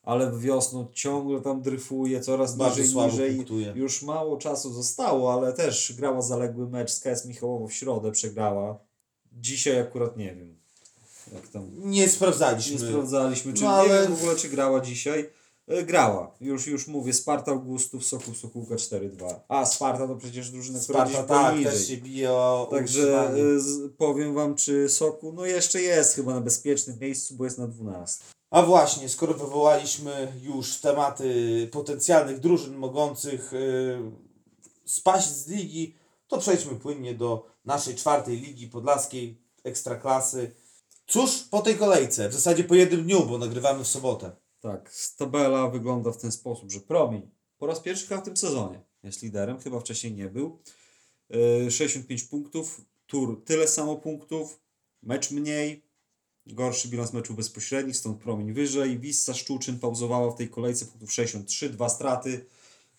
[0.04, 3.36] ale w wiosną ciągle tam dryfuje, coraz Bardzo niżej, niżej.
[3.36, 3.74] punktuje.
[3.76, 8.80] Już mało czasu zostało, ale też grała zaległy mecz z KS Michałowo w środę, przegrała.
[9.32, 10.60] Dzisiaj akurat nie wiem,
[11.34, 12.74] jak tam Nie sprawdzaliśmy.
[12.74, 15.30] nie sprawdzaliśmy, czy No, nie ale- wiem w ogóle, czy grała dzisiaj.
[15.68, 19.34] E, Grała, już, już mówię, Sparta Augustów, Sokół Sokółka 4-2.
[19.48, 21.72] A, Sparta to przecież drużyna, która Sparta tak, niżej.
[21.74, 26.34] też się bije o Także e, z, powiem Wam, czy Sokół, no jeszcze jest chyba
[26.34, 28.24] na bezpiecznym miejscu, bo jest na 12.
[28.50, 34.12] A właśnie, skoro wywołaliśmy już tematy potencjalnych drużyn mogących yy,
[34.86, 35.96] spaść z ligi,
[36.28, 40.52] to przejdźmy płynnie do naszej czwartej ligi podlaskiej ekstraklasy.
[41.08, 42.30] Cóż po tej kolejce?
[42.30, 44.32] W zasadzie po jednym dniu, bo nagrywamy w sobotę.
[44.60, 49.24] Tak, tabela wygląda w ten sposób, że Promień po raz pierwszy w tym sezonie jest
[49.24, 50.60] liderem, chyba wcześniej nie był.
[51.68, 54.60] E, 65 punktów, Tur tyle samo punktów,
[55.04, 55.84] mecz mniej,
[56.46, 59.00] gorszy bilans meczów bezpośrednich, stąd Promień wyżej.
[59.00, 62.46] Wissa Szczuczyn pauzowała w tej kolejce punktów 63, dwa straty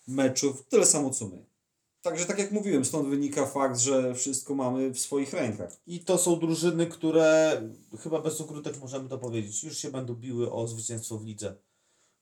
[0.07, 1.48] meczów, tyle samo co my.
[2.01, 5.77] Także tak jak mówiłem, stąd wynika fakt, że wszystko mamy w swoich rękach.
[5.87, 7.61] I to są drużyny, które
[8.03, 11.55] chyba bez ukrótek możemy to powiedzieć, już się będą biły o zwycięstwo w lidze.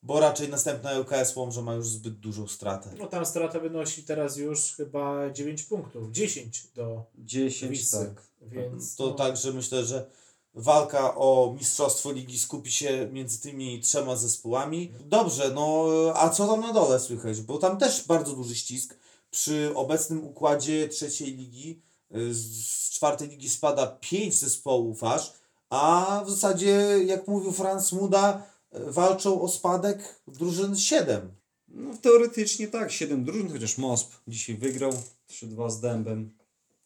[0.04, 2.90] Bo raczej następna ŁKS Łomża ma już zbyt dużą stratę.
[3.00, 6.12] No tam strata wynosi teraz już chyba 9 punktów.
[6.12, 7.98] 10 do 10, Wissy.
[7.98, 8.28] tak.
[8.42, 10.10] Więc To no, także myślę, że
[10.54, 14.92] walka o mistrzostwo ligi skupi się między tymi trzema zespołami.
[15.06, 15.86] Dobrze, no
[16.16, 17.42] a co tam na dole słychać?
[17.42, 18.98] Bo tam też bardzo duży ścisk.
[19.32, 21.82] Przy obecnym układzie trzeciej ligi
[22.16, 25.34] y, z czwartej ligi spada pięć zespołów aż,
[25.70, 28.44] a w zasadzie, jak mówił Franz Muda,
[28.76, 31.32] y, walczą o spadek drużyn siedem.
[31.68, 34.92] No, teoretycznie tak, 7 drużyn, chociaż Mosp dzisiaj wygrał
[35.30, 36.38] 3-2 z Dębem.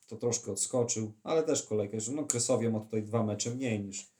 [0.07, 4.11] To troszkę odskoczył, ale też kolejkę, że no Kresowia ma tutaj dwa mecze mniej niż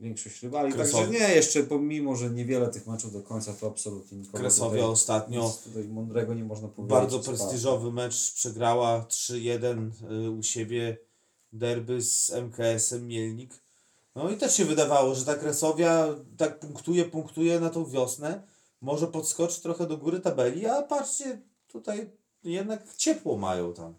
[0.00, 0.72] większość rywali.
[0.72, 4.70] Kresow- Także nie, jeszcze pomimo, że niewiele tych meczów do końca, to absolutnie nikogo Kresowia
[4.70, 6.90] tutaj, ostatnio nic tutaj mądrego nie można powiedzieć.
[6.90, 9.90] Bardzo prestiżowy mecz przegrała 3-1
[10.26, 10.98] y, u siebie
[11.52, 13.50] derby z MKS-em Mielnik.
[14.14, 18.42] No i też się wydawało, że ta Kresowia tak punktuje, punktuje na tą wiosnę.
[18.80, 22.10] Może podskoczy trochę do góry tabeli, a patrzcie, tutaj
[22.44, 23.94] jednak ciepło mają tam.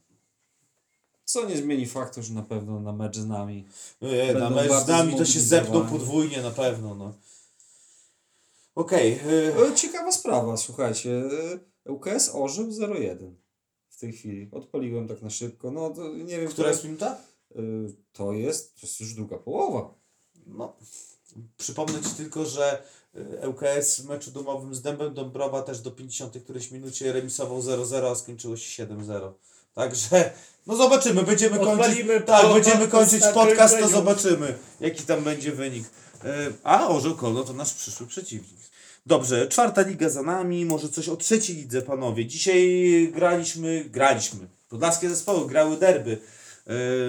[1.30, 3.68] Co nie zmieni faktu, że na pewno na mecz z nami
[4.02, 6.96] E, na mecz z nami to się zepną podwójnie na pewno.
[6.96, 7.14] No.
[8.76, 11.24] Okej, y, E, Ciekawa sprawa, słuchajcie.
[11.86, 13.34] e, UKS Orzeł 0-1
[13.90, 14.50] w tej chwili.
[14.52, 15.72] Odpaliłem tak na szybko.
[15.72, 17.18] No to nie wiem, która jest minuta?
[17.56, 17.60] e,
[18.14, 19.94] To jest, to jest już druga połowa.
[20.48, 20.76] No,
[21.58, 22.84] przypomnę Ci tylko, że
[23.48, 28.16] ŁKS w meczu domowym z Dębem Dąbrowa też do 50 którejś minucie remisował 0-0, a
[28.16, 29.34] skończyło się 7-0.
[29.80, 30.32] Także,
[30.68, 35.52] no zobaczymy, będziemy kończyć, Odpalimy tak, po- będziemy kończyć podcast, to zobaczymy, jaki tam będzie
[35.52, 35.84] wynik.
[35.86, 36.28] Y,
[36.64, 38.60] A Orzeł Kolno to nasz przyszły przeciwnik.
[39.06, 42.26] Dobrze, czwarta liga za nami, może coś o trzeciej lidze, panowie.
[42.26, 42.62] Dzisiaj
[43.16, 44.48] graliśmy, graliśmy.
[44.70, 46.18] Podlaskie zespoły grały derby.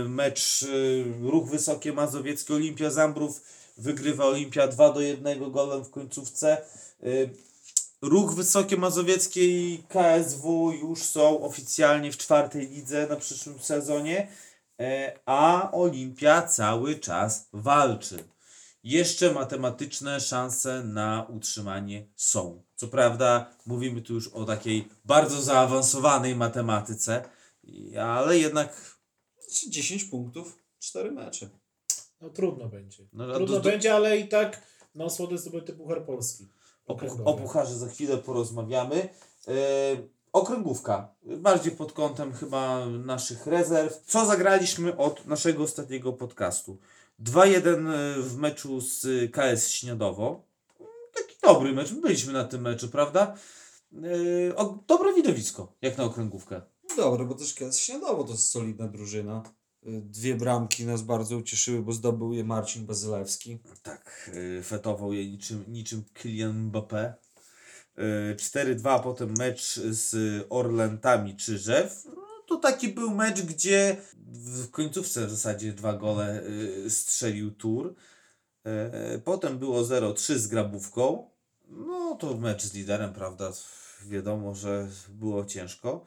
[0.02, 3.40] Y, Mecz y, Ruch Wysokie Mazowieckie Olimpia Zambrów
[3.78, 6.56] wygrywa Olimpia 2 do 1 golem w końcówce.
[8.02, 14.28] Ruch Wysokie Mazowieckie i KSW już są oficjalnie w czwartej lidze na przyszłym sezonie,
[14.80, 18.24] e, a Olimpia cały czas walczy.
[18.82, 22.62] Jeszcze matematyczne szanse na utrzymanie są.
[22.76, 27.24] Co prawda, mówimy tu już o takiej bardzo zaawansowanej matematyce,
[28.00, 28.98] ale jednak
[29.68, 31.48] 10 punktów, 4 mecze.
[32.20, 33.04] no trudno będzie.
[33.12, 34.62] No, trudno do- do- będzie, ale i tak
[34.94, 36.48] no słody zdobyty Puchar Polski.
[36.90, 39.08] O, puch- o pucharze za chwilę porozmawiamy.
[39.48, 39.52] E,
[40.32, 41.14] Okręgówka.
[41.36, 44.02] Bardziej pod kątem chyba naszych rezerw.
[44.06, 46.78] Co zagraliśmy od naszego ostatniego podcastu?
[47.24, 50.42] 2-1 w meczu z KS Śniadowo.
[51.14, 51.92] Taki dobry mecz.
[51.92, 53.34] Byliśmy na tym meczu, prawda?
[53.92, 56.60] Yy, o, dobre widowisko, jak na okręgówkę.
[56.96, 59.42] Dobre, bo też kiedyś Śniadowo to jest solidna drużyna.
[59.86, 63.58] Y, Dwie bramki nas bardzo ucieszyły, bo zdobył je Marcin Bazylewski.
[63.82, 67.12] Tak, yy, fetował je niczym, niczym Kylian Mbappé.
[67.96, 72.04] Yy, 4-2 potem mecz z Orlentami Czyżew.
[72.06, 73.96] No, to taki był mecz, gdzie
[74.32, 76.42] w końcówce w zasadzie dwa gole
[76.82, 77.94] yy, strzelił Tur.
[78.64, 81.30] Yy, potem było 0-3 z Grabówką.
[81.68, 83.52] No to mecz z liderem, prawda?
[84.08, 86.04] Wiadomo, że było ciężko.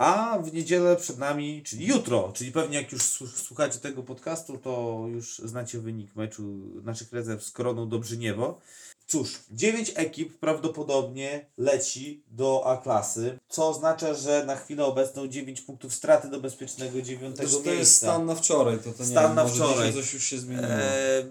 [0.00, 4.58] A w niedzielę przed nami, czyli jutro, czyli pewnie jak już słu- słuchacie tego podcastu,
[4.58, 6.42] to już znacie wynik meczu
[6.84, 8.60] naszych rezerw z Koroną Dobrzyniewo.
[9.06, 15.94] Cóż, 9 ekip prawdopodobnie leci do A-klasy, co oznacza, że na chwilę obecną 9 punktów
[15.94, 17.72] straty do bezpiecznego 9 Też to miejsca.
[17.72, 19.92] jest stan na wczoraj, to, to nie Stan wiem, na może wczoraj.
[19.94, 20.68] coś już się zmieniło.
[20.68, 21.24] Eee,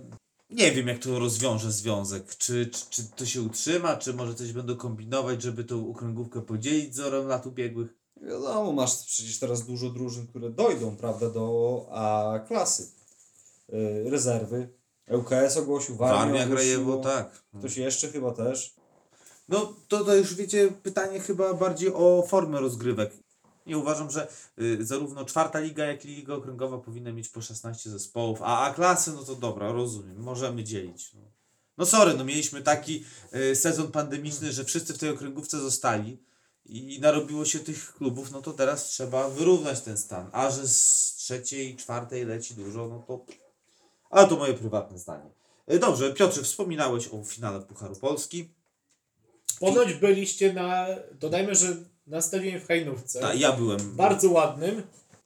[0.49, 2.35] nie wiem, jak to rozwiąże związek.
[2.37, 6.95] Czy, czy, czy to się utrzyma, czy może coś będą kombinować, żeby tą okręgówkę podzielić
[6.95, 7.98] z orem lat ubiegłych.
[8.21, 12.91] Wiadomo, masz przecież teraz dużo drużyn, które dojdą, prawda, do A klasy.
[13.69, 14.69] Yy, rezerwy.
[15.11, 16.47] ŁKS ogłosił, Warmia, Warmia.
[16.47, 17.43] Grajewo, tak.
[17.59, 18.75] Ktoś jeszcze chyba też.
[19.49, 23.13] No to, to już wiecie, pytanie chyba bardziej o formę rozgrywek.
[23.65, 24.27] Nie uważam, że
[24.61, 28.73] y, zarówno czwarta liga, jak i liga okręgowa powinna mieć po 16 zespołów, a A
[28.73, 31.13] klasy, no to dobra, rozumiem, możemy dzielić.
[31.13, 31.21] No,
[31.77, 33.03] no sorry, no mieliśmy taki
[33.35, 36.28] y, sezon pandemiczny, że wszyscy w tej okręgówce zostali
[36.69, 40.29] i narobiło się tych klubów, no to teraz trzeba wyrównać ten stan.
[40.31, 43.25] A że z trzeciej, czwartej leci dużo, no to...
[44.09, 45.29] Ale to moje prywatne zdanie.
[45.71, 48.49] Y, Dobrze, Piotrze, wspominałeś o finale Pucharu Polski.
[49.59, 50.87] Ponoć byliście na,
[51.19, 51.77] dodajmy, że
[52.07, 53.19] na stadionie w Hajnówce.
[53.19, 53.95] Tak, ja byłem.
[53.95, 54.83] Bardzo ładnym.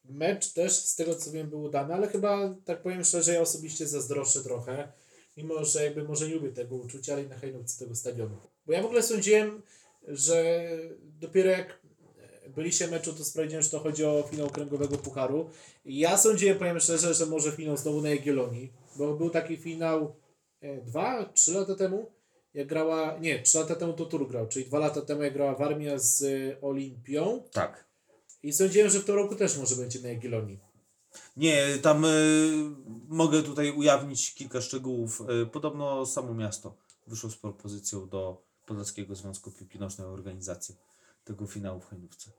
[0.09, 3.87] Mecz też z tego co wiem był udany, ale chyba tak powiem szczerze, ja osobiście
[3.87, 4.91] zazdroszczę trochę.
[5.37, 8.37] Mimo, że jakby może nie lubię tego uczucia, ale na Hajnówce tego stadionu.
[8.65, 9.61] Bo ja w ogóle sądziłem,
[10.07, 10.69] że
[11.19, 11.79] dopiero jak
[12.55, 15.49] byliście meczu, to sprawdziłem, że to chodzi o finał okręgowego pucharu.
[15.85, 20.15] Ja sądziłem, powiem szczerze, że może finał znowu na Jagiellonii, bo był taki finał
[20.61, 22.11] e, dwa, trzy lata temu,
[22.53, 25.55] jak grała, nie, trzy lata temu to Tur grał, czyli dwa lata temu jak grała
[25.55, 27.43] Warmia z e, Olimpią.
[27.51, 27.85] Tak.
[28.43, 30.59] I sądziłem, że w tym roku też może będzie na Jagiellonii.
[31.37, 32.09] Nie, tam y,
[33.07, 35.21] mogę tutaj ujawnić kilka szczegółów.
[35.43, 36.75] Y, podobno samo miasto
[37.07, 38.41] wyszło z propozycją do
[38.73, 40.75] Podlaskiego Związku Piłki Nożnej organizację
[41.23, 42.31] tego finału w Hajnówce.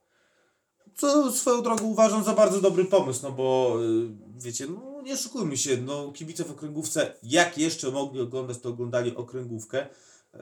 [0.96, 5.56] Co swoją drogą uważam za bardzo dobry pomysł, no bo y, wiecie, no nie oszukujmy
[5.56, 9.86] się, no kibice w okręgówce, jak jeszcze mogli oglądać, to oglądali okręgówkę.
[10.34, 10.38] Y,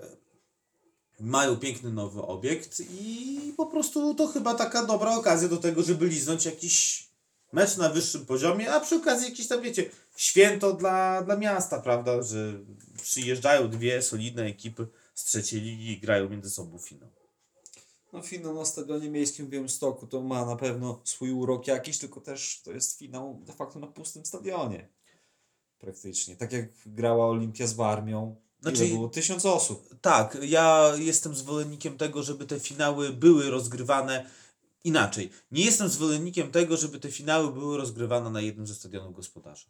[1.20, 6.07] mają piękny nowy obiekt i po prostu to chyba taka dobra okazja do tego, żeby
[6.07, 7.07] liznąć jakiś
[7.52, 12.22] mecz na wyższym poziomie, a przy okazji jakieś tam, wiecie, święto dla, dla miasta, prawda,
[12.22, 12.52] że
[13.02, 17.11] przyjeżdżają dwie solidne ekipy z trzeciej ligi i grają między sobą finał.
[18.12, 22.20] No finał na stadionie miejskim w Białymstoku to ma na pewno swój urok jakiś, tylko
[22.20, 24.88] też to jest finał de facto na pustym stadionie.
[25.79, 26.37] Praktycznie.
[26.37, 28.37] Tak jak grała Olimpia z Warmią.
[28.61, 28.87] Znaczy...
[28.87, 29.09] Ile było?
[29.09, 29.94] Tysiąc osób.
[30.01, 34.31] Tak, ja jestem zwolennikiem tego, żeby te finały były rozgrywane
[34.85, 35.31] inaczej.
[35.51, 39.66] Nie jestem zwolennikiem tego, żeby te finały były rozgrywane na jednym ze stadionów gospodarza.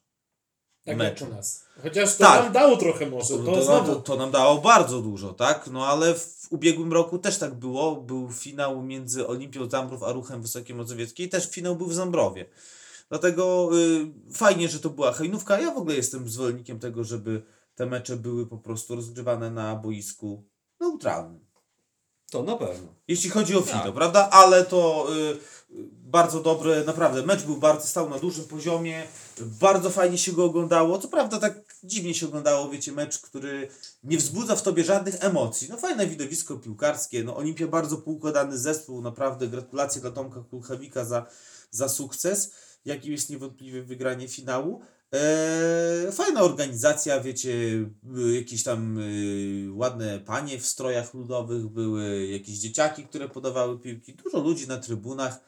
[0.85, 1.25] Tak Meczu.
[1.25, 1.65] jak u nas.
[1.83, 2.45] Chociaż to Tak.
[2.45, 3.29] nam dało trochę może.
[3.39, 3.95] To, To, to, znowu.
[3.95, 5.67] to, to nam dało bardzo dużo, tak?
[5.73, 7.97] No ale w ubiegłym roku też tak było.
[7.97, 12.47] Był finał między Olimpią Zambrów a Ruchem Wysokie Mazowieckie i też finał był w Zambrowie.
[13.09, 15.61] Dlatego y, fajnie, że to była hejnówka.
[15.61, 17.43] Ja w ogóle jestem zwolennikiem tego, żeby
[17.75, 20.45] te mecze były po prostu rozgrywane na boisku
[20.81, 21.47] neutralnym.
[22.31, 22.89] To na pewno.
[23.09, 23.95] Jeśli chodzi o finał, Tak.
[23.95, 24.29] prawda?
[24.31, 29.03] Ale to y, y, bardzo dobry, naprawdę mecz był bardzo, stał na dużym poziomie,
[29.41, 30.99] bardzo fajnie się go oglądało.
[30.99, 33.69] Co prawda tak dziwnie się oglądało, wiecie, mecz, który
[34.05, 35.69] nie wzbudza w tobie żadnych emocji.
[35.71, 41.27] No fajne widowisko piłkarskie, no Olimpia bardzo poukładany zespół, naprawdę gratulacje dla Tomka Kulchawika za,
[41.71, 42.53] za sukces,
[42.85, 44.81] jakim jest niewątpliwie wygranie finału.
[45.13, 47.53] Eee, fajna organizacja, wiecie,
[48.35, 54.39] jakieś tam y, ładne panie w strojach ludowych, były jakieś dzieciaki, które podawały piłki, dużo
[54.39, 55.41] ludzi na trybunach.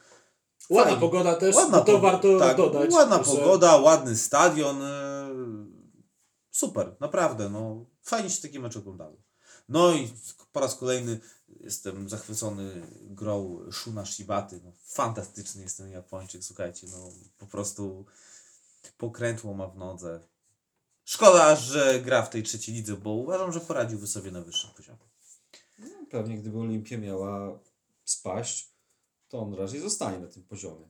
[0.69, 1.01] Ładna Fajnie.
[1.01, 2.93] pogoda też, Ładna no to warto tak, dodać.
[2.93, 4.81] Ładna że pogoda, ładny stadion.
[4.81, 5.29] e,
[6.51, 7.49] Super, naprawdę.
[7.49, 9.17] No, fajnie się takie mecze oglądało.
[9.69, 10.13] No i
[10.51, 11.19] po raz kolejny
[11.59, 14.61] jestem zachwycony grą Shuna Shibaty.
[14.63, 16.87] No, fantastyczny jest ten Japończyk, słuchajcie.
[16.91, 18.05] No, po prostu
[18.97, 20.19] pokrętło ma w nodze.
[21.05, 24.97] Szkoda, że gra w tej trzeciej lidze, bo uważam, że poradziłby sobie na wyższym poziomie.
[26.11, 27.59] Pewnie gdyby Olimpia miała
[28.05, 28.74] spaść,
[29.27, 30.89] to on raczej zostanie na tym poziomie.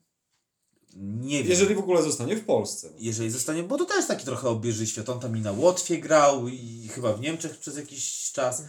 [0.96, 1.50] Nie wiem.
[1.50, 2.90] Jeżeli w ogóle zostanie w Polsce.
[2.98, 5.10] jeżeli zostanie, bo to też taki trochę obieży świat.
[5.10, 8.64] On tam i na Łotwie grał i chyba w Niemczech przez jakiś czas.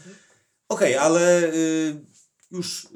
[0.69, 2.05] Okej, ale y,
[2.51, 2.89] już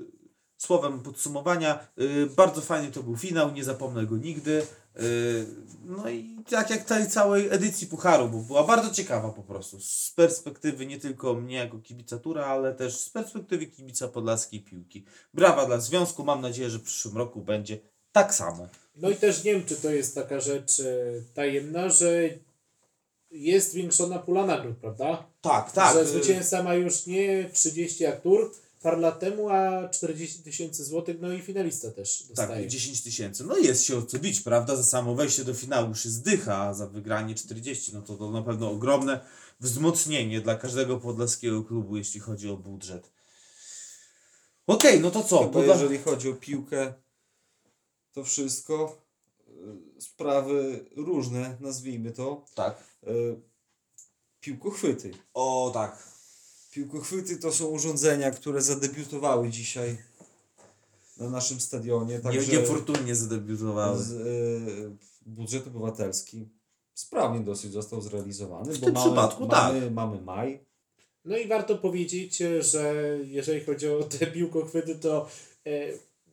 [0.56, 4.66] słowem podsumowania, y, bardzo fajny to był finał, nie zapomnę go nigdy.
[5.00, 5.46] Y,
[5.84, 9.80] no i tak jak tej całej edycji Pucharu, bo była bardzo ciekawa po prostu.
[9.80, 15.04] Z perspektywy nie tylko mnie jako kibica Tura, ale też z perspektywy kibica podlaskiej piłki.
[15.34, 17.78] Brawa dla związku, mam nadzieję, że w przyszłym roku będzie
[18.12, 18.68] tak samo.
[18.96, 20.84] No i też nie wiem, czy to jest taka rzecz e,
[21.34, 22.28] tajemna, że
[23.30, 25.26] jest zwiększona pula nagród, prawda?
[25.40, 25.94] Tak, tak.
[25.94, 31.16] Że zwycięzca ma już nie 30 jak tur parę lat temu, a 40 tysięcy złotych,
[31.20, 32.62] no i finalista też dostaje.
[32.62, 33.44] Tak, 10 tysięcy.
[33.44, 34.76] No jest się o co bić, prawda?
[34.76, 38.30] Za samo wejście do finału już jest dycha, a za wygranie 40, no to to
[38.30, 39.20] na pewno ogromne
[39.60, 43.10] wzmocnienie dla każdego podlaskiego klubu, jeśli chodzi o budżet.
[44.66, 45.38] Okej, no to co?
[45.38, 45.74] Chyba Podla...
[45.74, 46.94] jeżeli chodzi o piłkę,
[48.12, 49.02] to wszystko.
[49.98, 52.44] y, Sprawy różne, nazwijmy to.
[52.54, 52.84] Tak.
[53.08, 53.40] Y,
[54.40, 55.10] Piłkochwyty.
[55.34, 56.19] O tak.
[56.70, 59.96] Piłkochwyty to są urządzenia, które zadebiutowały dzisiaj
[61.16, 62.14] na naszym stadionie.
[62.14, 64.02] Nie, Także niefortunnie zadebiutowały.
[64.02, 66.48] z, y, budżet obywatelski
[66.94, 68.72] sprawnie dosyć został zrealizowany.
[68.72, 69.74] W bo tym mamy, przypadku tak.
[69.74, 70.64] mamy, mamy maj.
[71.24, 75.28] No i warto powiedzieć, że jeżeli chodzi o te piłkochwyty, to
[75.66, 75.70] e,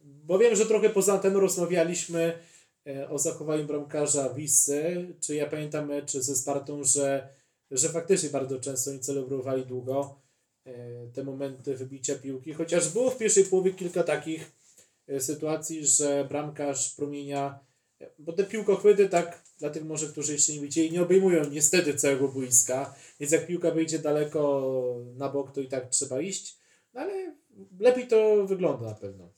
[0.03, 2.39] bo wiem, że trochę poza anteną rozmawialiśmy
[2.87, 7.29] e, o zachowaniu bramkarza Wisy, czy ja pamiętam mecz ze Spartą, że,
[7.71, 10.26] że faktycznie bardzo często oni celebrowali długo
[11.13, 14.51] te momenty wybicia piłki, chociaż było w pierwszej połowie kilka takich
[15.07, 17.59] e, sytuacji, że bramkarz promienia,
[18.01, 21.93] e, bo te piłkochwyty tak dla tych może, którzy jeszcze nie widzieli, nie obejmują niestety
[21.93, 26.57] całego boiska, więc jak piłka wyjdzie daleko na bok, to i tak trzeba iść,
[26.93, 27.35] no ale
[27.79, 29.29] lepiej to wygląda na pewno.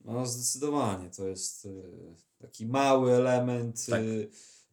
[0.00, 1.68] No zdecydowanie to jest
[2.38, 4.02] taki mały element Tak.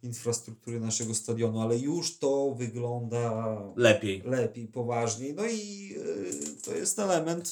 [0.04, 4.24] Infrastruktury naszego stadionu, ale już to wygląda Lepiej.
[4.26, 5.34] lepiej, poważniej.
[5.34, 7.52] No i y, to jest element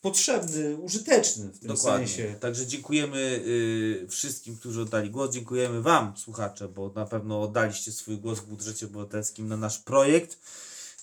[0.00, 2.08] potrzebny, użyteczny w tym Dokładnie.
[2.08, 2.34] sensie.
[2.40, 5.34] Także dziękujemy y, wszystkim, którzy oddali głos.
[5.34, 10.38] Dziękujemy Wam, słuchacze, bo na pewno oddaliście swój głos w budżecie obywatelskim na nasz projekt.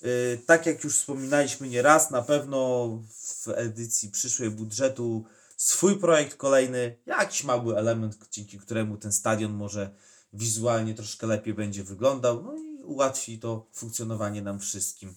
[0.03, 5.25] Y, tak jak już wspominaliśmy nieraz, na pewno w edycji przyszłej budżetu
[5.57, 9.89] swój projekt kolejny, jakiś mały element, dzięki któremu ten stadion może
[10.37, 15.15] wizualnie troszkę lepiej będzie wyglądał, no i ułatwi to funkcjonowanie nam wszystkim.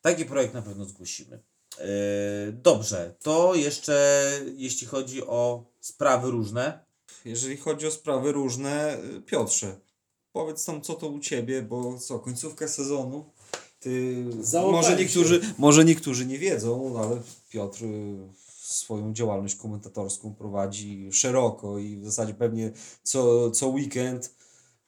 [0.00, 1.42] Taki projekt na pewno zgłosimy.
[1.78, 1.84] Yy,
[2.52, 4.22] Dobrze, to jeszcze
[4.56, 6.86] jeśli chodzi o sprawy różne.
[7.24, 9.80] Jeżeli chodzi o sprawy różne, y, Piotrze,
[10.32, 13.24] powiedz tam co to u Ciebie, bo co, końcówka sezonu,
[13.80, 14.96] Ty, może się.
[14.96, 18.16] niektórzy, może niektórzy nie wiedzą, ale Piotr y,
[18.62, 24.34] swoją działalność komentatorską prowadzi szeroko i w zasadzie pewnie co, co weekend,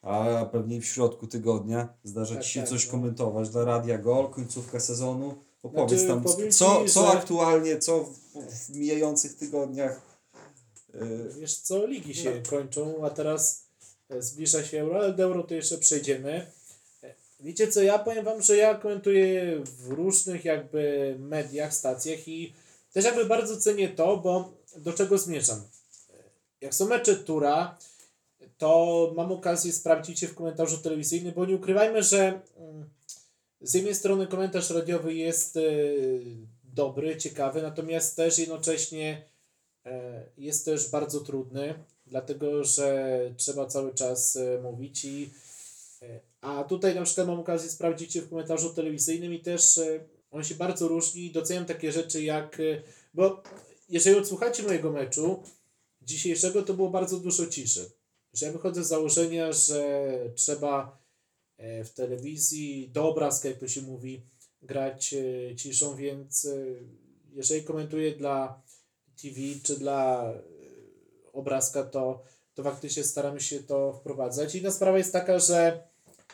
[0.01, 2.91] a pewnie w środku tygodnia zdarza Tak, Ci się tak, coś no.
[2.91, 5.35] komentować dla Radia Gol, końcówka sezonu.
[5.63, 8.09] Opowiedz Znaczy, tam, co, co że- aktualnie, co w,
[8.49, 10.01] w mijających tygodniach.
[10.95, 12.49] y, Wiesz co, ligi się No.
[12.49, 13.63] kończą, a teraz
[14.09, 16.51] e, zbliża się euro, ale do euro to jeszcze przejdziemy.
[17.03, 22.53] E, Wiecie co, ja powiem wam, że ja komentuję w różnych jakby mediach, stacjach i
[22.93, 25.59] też jakby bardzo cenię to, bo do czego zmierzam?
[25.59, 26.13] E,
[26.61, 27.77] Jak są mecze Tura,
[28.59, 32.89] to mam okazję sprawdzić się w komentarzu telewizyjnym, bo nie ukrywajmy, że mm,
[33.61, 35.61] z jednej strony komentarz radiowy jest e,
[36.63, 39.25] dobry, ciekawy, natomiast też jednocześnie
[39.85, 41.73] e, jest też bardzo trudny,
[42.07, 45.29] dlatego że trzeba cały czas e, mówić i
[46.41, 49.79] a tutaj na przykład mam okazję sprawdzić się w komentarzu telewizyjnym i też
[50.31, 52.57] on się bardzo różni i doceniam takie rzeczy jak,
[53.13, 53.43] bo
[53.89, 55.43] jeżeli odsłuchacie mojego meczu
[56.01, 57.98] dzisiejszego, to było bardzo dużo ciszy.
[58.33, 60.97] Że ja wychodzę z założenia, że trzeba
[61.57, 64.21] e, w telewizji do obrazka, jak to się mówi,
[64.61, 66.65] grać e, ciszą, więc e,
[67.33, 68.61] jeżeli komentuję dla
[69.21, 70.33] TV czy dla
[71.33, 74.55] obrazka, to, to faktycznie staramy się to wprowadzać.
[74.55, 75.83] Inna sprawa jest taka, że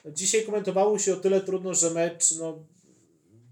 [0.06, 2.66] dzisiaj komentowało się o tyle trudno, że mecz no,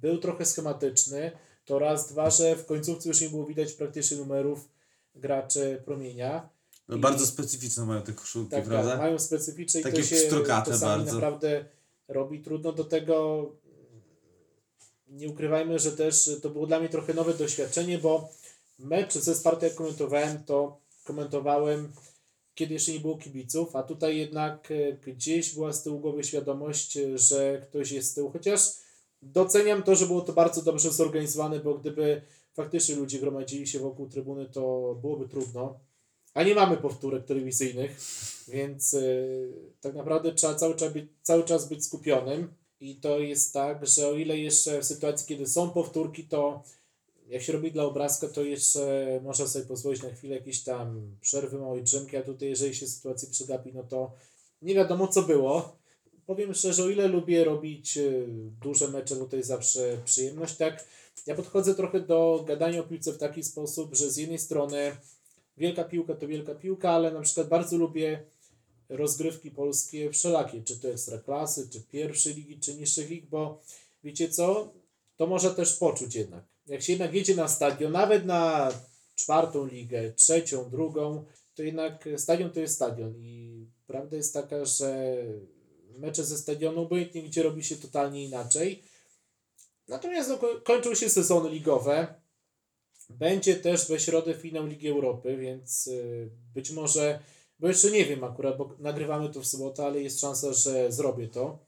[0.02, 1.32] był trochę schematyczny.
[1.66, 4.70] To raz, dwa, że w końcówce już nie było widać praktycznie numerów
[5.16, 6.50] graczy promienia.
[6.94, 8.92] No, I- bardzo specyficzne mają te koszulki, Tak, prawda?
[8.92, 10.16] tak, mają specyficzne i Takie to się
[10.48, 11.14] czasami bardzo.
[11.14, 11.66] naprawdę
[12.08, 12.72] robi trudno.
[12.72, 13.46] Do tego
[15.08, 18.30] nie ukrywajmy, że też to było dla mnie trochę nowe doświadczenie, bo
[18.80, 21.94] mecz ze Spartą jak komentowałem, to komentowałem
[22.56, 26.98] kiedy jeszcze nie było kibiców, a tutaj jednak e, gdzieś była z tyłu głowy świadomość,
[26.98, 28.60] e, że ktoś jest z tyłu, chociaż
[29.22, 32.22] doceniam to, że było to bardzo dobrze zorganizowane, bo gdyby
[32.54, 35.80] faktycznie ludzie gromadzili się wokół trybuny, to byłoby trudno.
[36.34, 37.98] A nie mamy powtórek telewizyjnych,
[38.48, 42.54] więc y, tak naprawdę trzeba cały czas, być, cały czas być skupionym.
[42.80, 46.64] I to jest tak, że o ile jeszcze w sytuacji, kiedy są powtórki, to
[47.28, 51.58] jak się robi dla obrazka, to jeszcze można sobie pozwolić na chwilę jakieś tam przerwy,
[51.58, 54.12] małej drzemki, a tutaj jeżeli się sytuacji przegapi, no to
[54.62, 55.76] nie wiadomo co było.
[56.26, 58.28] Powiem szczerze, o ile lubię robić y,
[58.62, 60.86] duże mecze, bo to jest zawsze przyjemność, tak
[61.28, 64.92] ja podchodzę trochę do gadania o piłce w taki sposób, że z jednej strony
[65.58, 68.24] wielka piłka to wielka piłka, ale na przykład bardzo lubię
[68.90, 73.62] rozgrywki polskie wszelakie, czy to ekstraklasy, czy pierwszej ligi, czy niższych lig, bo
[74.04, 74.74] wiecie co,
[75.18, 76.44] to można też poczuć jednak.
[76.68, 78.72] Jak się jednak jedzie na stadion, nawet na
[79.16, 81.26] czwartą ligę, trzecią, drugą,
[81.56, 85.16] to jednak stadion to jest stadion i prawda jest taka, że
[85.98, 88.84] mecze ze stadionu, obojętnie gdzie robi się totalnie inaczej.
[89.88, 92.23] Natomiast no, ko- kończą się sezony ligowe.
[93.20, 97.20] Będzie też we środę finał Ligi Europy, więc y, być może,
[97.60, 101.28] bo jeszcze nie wiem akurat, bo nagrywamy to w sobotę, ale jest szansa, że zrobię
[101.28, 101.60] to.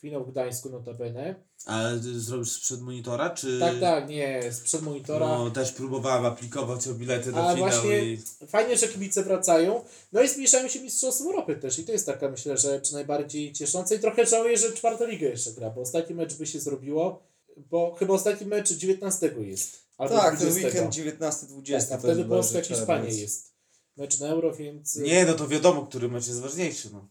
[0.00, 1.34] Finał w Gdańsku notabene.
[1.66, 3.60] Ale zrobisz sprzed monitora, czy...
[3.60, 5.28] Tak, tak, nie, sprzed monitora.
[5.28, 8.18] No, też próbowałem aplikować o bilety do A finału właśnie i...
[8.48, 9.84] fajnie, że kibice wracają.
[10.12, 13.52] No i zbliżają się Mistrzostwa Europy też i to jest taka myślę, że czy najbardziej
[13.52, 17.22] ciesząca i trochę żałuję, że czwarta liga jeszcze gra, bo ostatni mecz by się zrobiło,
[17.56, 19.79] bo chyba ostatni mecz 19 jest.
[20.00, 20.60] Albo tak, 20.
[20.60, 21.88] ten weekend 19-20.
[21.88, 23.54] Tak, a wtedy Polska bardzo Hiszpania jest.
[23.96, 24.96] Mecz na Euro, więc...
[24.96, 27.08] Nie, no to wiadomo, który mecz jest ważniejszy, no.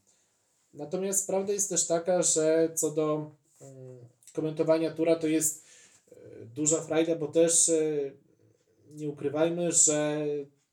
[0.74, 3.32] Natomiast prawda jest też taka, że co do
[3.62, 4.00] mm,
[4.34, 5.64] komentowania tura to jest
[6.12, 6.16] e,
[6.46, 8.12] duża frajda, bo też e,
[8.92, 10.26] nie ukrywajmy, że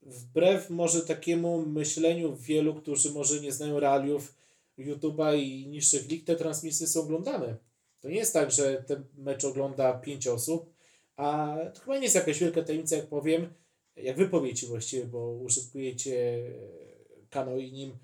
[0.03, 4.35] wbrew może takiemu myśleniu wielu, którzy może nie znają realiów
[4.79, 7.57] YouTube'a i niższych lig, te transmisje są oglądane.
[8.01, 10.76] To nie jest tak, że ten mecz ogląda pięć osób,
[11.17, 13.55] a to chyba nie jest jakaś wielka tajemnica, jak powiem,
[13.97, 17.99] jak wy powiecie właściwie, bo użytkujecie e, kanał i nim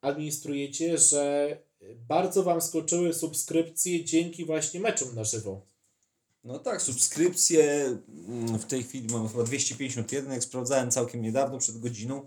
[0.00, 1.56] administrujecie, że
[2.08, 5.66] bardzo Wam skoczyły subskrypcje dzięki właśnie meczom na żywo.
[6.44, 7.84] No tak, subskrypcje
[8.28, 12.26] mm, w tej chwili mamy chyba 251, jak sprawdzałem całkiem niedawno, przed godziną.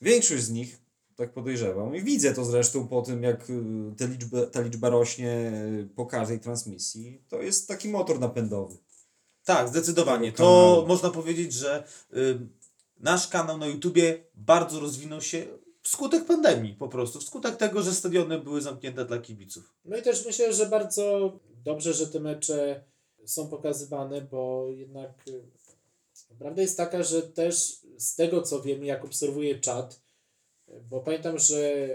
[0.00, 0.78] Większość z nich,
[1.16, 3.62] tak podejrzewam, i widzę to zresztą po tym, jak y,
[3.96, 5.52] te liczby, ta liczba rośnie
[5.84, 8.76] y, po każdej transmisji, to jest taki motor napędowy.
[9.46, 10.32] Tak, zdecydowanie.
[10.32, 11.84] To można powiedzieć, że
[12.16, 12.38] y,
[13.00, 15.46] nasz kanał na YouTubie bardzo rozwinął się
[15.82, 19.74] wskutek pandemii po prostu, wskutek tego, że stadiony były zamknięte dla kibiców.
[19.84, 21.32] No i też myślę, że bardzo
[21.64, 22.84] dobrze, że te mecze
[23.24, 25.42] są pokazywane, bo jednak y,
[26.38, 30.00] prawda jest taka, że też z tego co wiem, jak obserwuję czat,
[30.90, 31.88] bo pamiętam, że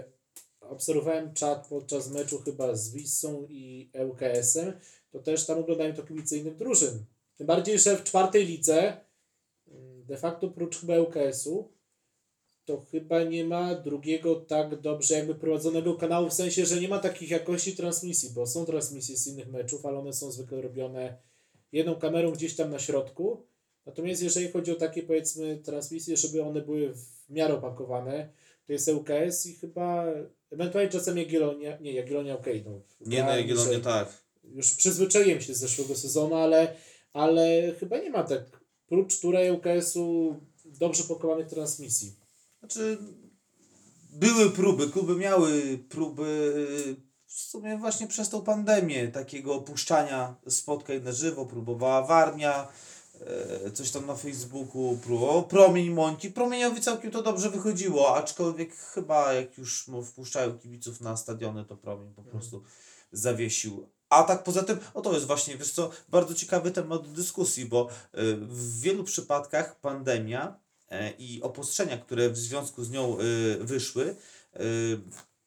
[0.60, 4.72] obserwowałem czat podczas meczu chyba z Wissą i ŁKS-em,
[5.10, 7.04] to też tam oglądałem to kibice innych drużyn.
[7.36, 9.00] Tym bardziej, że w czwartej lidze
[9.68, 11.72] mm, de facto prócz chyba ŁKS-u
[12.64, 16.98] to chyba nie ma drugiego tak dobrze jakby prowadzonego kanału, w sensie, że nie ma
[16.98, 21.16] takich jakości transmisji, bo są transmisje z innych meczów, ale one są zwykle robione
[21.72, 23.46] jedną kamerą gdzieś tam na środku.
[23.86, 28.28] Natomiast jeżeli chodzi o takie powiedzmy transmisje, żeby one były w miarę opakowane,
[28.66, 30.04] to jest ŁKS i chyba
[30.50, 32.80] ewentualnie czasem Jagiellonia, nie Jagiellonia okej, no.
[33.00, 33.82] Nie na Jagiellonie, niżej.
[33.82, 34.22] tak.
[34.44, 36.74] Już przyzwyczaiłem się z zeszłego sezonu, ale,
[37.12, 42.16] ale chyba nie ma tak prócz tura ŁKS-u dobrze pakowanych transmisji.
[42.58, 42.98] Znaczy,
[44.12, 46.52] były próby, kluby miały próby
[47.26, 51.46] w sumie właśnie przez tą pandemię takiego opuszczania spotkań na żywo.
[51.46, 52.68] Próbowała Warmia,
[53.20, 56.30] e, coś tam na Facebooku, próbował Promień Mońki.
[56.30, 62.14] Promieniowi całkiem to dobrze wychodziło, aczkolwiek chyba jak już wpuszczają kibiców na stadiony, to Promień
[62.14, 62.62] po prostu
[63.12, 63.88] zawiesił.
[64.12, 67.88] A tak poza tym, o to jest właśnie, wiesz co, bardzo ciekawy temat dyskusji, bo
[67.88, 74.16] y, w wielu przypadkach pandemia e, i obostrzenia, które w związku z nią y, wyszły,
[74.60, 75.00] y,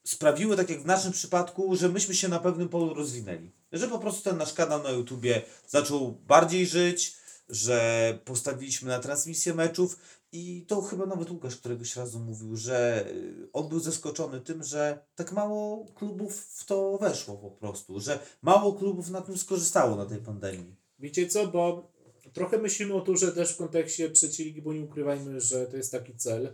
[0.03, 3.51] sprawiły, tak jak w naszym przypadku, że myśmy się na pewnym polu rozwinęli.
[3.71, 7.15] Że po prostu ten nasz kanał na YouTubie zaczął bardziej żyć,
[7.49, 9.97] że postawiliśmy na transmisję meczów
[10.35, 14.99] i to chyba nawet Łukasz któregoś razu mówił, że y, on był zaskoczony tym, że
[15.15, 20.05] tak mało klubów w to weszło po prostu, że mało klubów na tym skorzystało na
[20.05, 20.75] tej pandemii.
[20.99, 21.91] Wiecie co, bo
[22.33, 25.91] trochę myślimy o turze też w kontekście trzeciej ligi, bo nie ukrywajmy, że to jest
[25.91, 26.53] taki cel,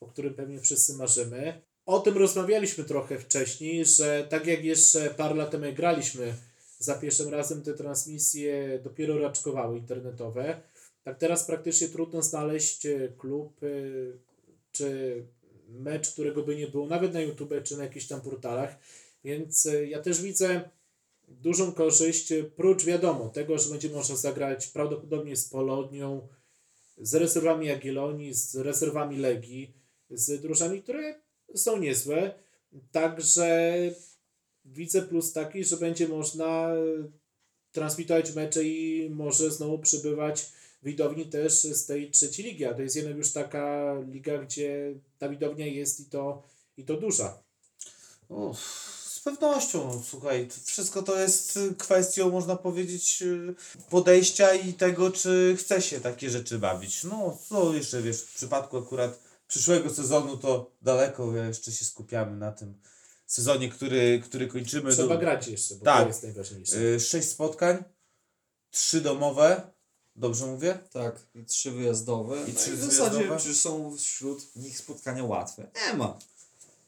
[0.00, 1.62] o którym pewnie wszyscy marzymy.
[1.86, 6.34] O tym rozmawialiśmy trochę wcześniej, że tak jak jeszcze parę lat temu graliśmy
[6.78, 10.60] za pierwszym razem te transmisje dopiero raczkowały internetowe,
[11.04, 13.66] tak teraz praktycznie trudno znaleźć e, klub e,
[14.72, 15.22] czy
[15.68, 18.76] mecz, którego by nie było, nawet na YouTube czy na jakichś tam portalach.
[19.24, 20.70] Więc e, ja też widzę
[21.28, 26.28] dużą korzyść, prócz wiadomo tego, że będzie można zagrać prawdopodobnie z Polonią,
[26.98, 29.74] z rezerwami Jagiellonii, z rezerwami Legii.
[30.10, 31.14] z drużynami, które
[31.54, 32.34] są niezłe.
[32.92, 33.76] Także
[34.64, 36.74] widzę plus taki, że będzie można
[37.72, 40.52] transmitować mecze i może znowu przybywać
[40.82, 45.28] widowni też z tej trzeciej ligi, a to jest jednak już taka liga, gdzie ta
[45.28, 46.42] widownia jest i to,
[46.76, 47.38] i to duża.
[48.28, 48.54] O,
[49.04, 53.22] z pewnością, no, słuchaj, wszystko to jest kwestią, można powiedzieć,
[53.90, 57.04] podejścia i tego, czy chce się takie rzeczy bawić.
[57.04, 59.18] No, to jeszcze wiesz, w przypadku akurat
[59.48, 62.74] przyszłego sezonu to daleko jeszcze się skupiamy na tym
[63.26, 64.92] sezonie, który, który kończymy.
[64.92, 66.02] Trzeba Do- grać jeszcze, bo Tak.
[66.02, 66.76] to jest najważniejsze.
[66.76, 67.84] y, Sześć spotkań,
[68.70, 69.70] trzy domowe,
[70.16, 70.78] dobrze mówię?
[70.92, 72.44] Tak, i trzy wyjazdowe.
[72.46, 75.70] I I trzy w zasadzie, czy są wśród nich spotkania łatwe?
[75.86, 76.18] Nie ma.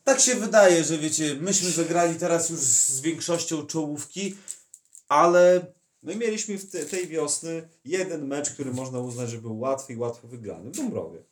[0.05, 4.37] Tak się wydaje, że wiecie, myśmy zagrali teraz już z większością czołówki,
[5.09, 5.67] ale
[6.03, 9.97] My mieliśmy w te, tej wiosny jeden mecz, który można uznać, że był łatwy i
[9.97, 11.23] łatwo wygrany w Dąbrowie.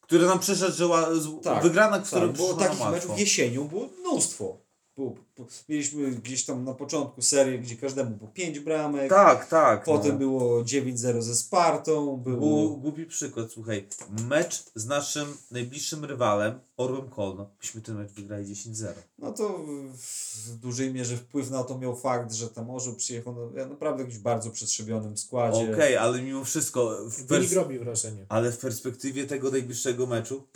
[0.00, 2.90] który nam przyszedł, że ła- Tak, wygrana, która Tak, było takich łatwo.
[2.90, 4.58] meczów jesienią było mnóstwo.
[4.98, 9.08] Było, po- mieliśmy gdzieś tam na początku serię, gdzie każdemu po 5 bramek.
[9.10, 9.84] Tak, tak.
[9.84, 10.18] Potem no.
[10.18, 12.16] było 9-0 ze Spartą.
[12.16, 12.38] Było...
[12.68, 13.86] Był głupi przykład, słuchaj.
[14.28, 17.50] Mecz z naszym najbliższym rywalem, Orłem Kolno.
[17.60, 18.86] Myśmy ten mecz wygrali 10-0.
[19.18, 23.50] No to w- w dużej mierze wpływ na to miał fakt, że tam Orzeł przyjechał
[23.54, 25.72] na naprawdę jakimś bardzo przetrzebionym składzie.
[25.74, 28.26] Okej, ale mimo wszystko, w pers- robi wrażenie.
[28.28, 30.46] ale w perspektywie tego najbliższego meczu,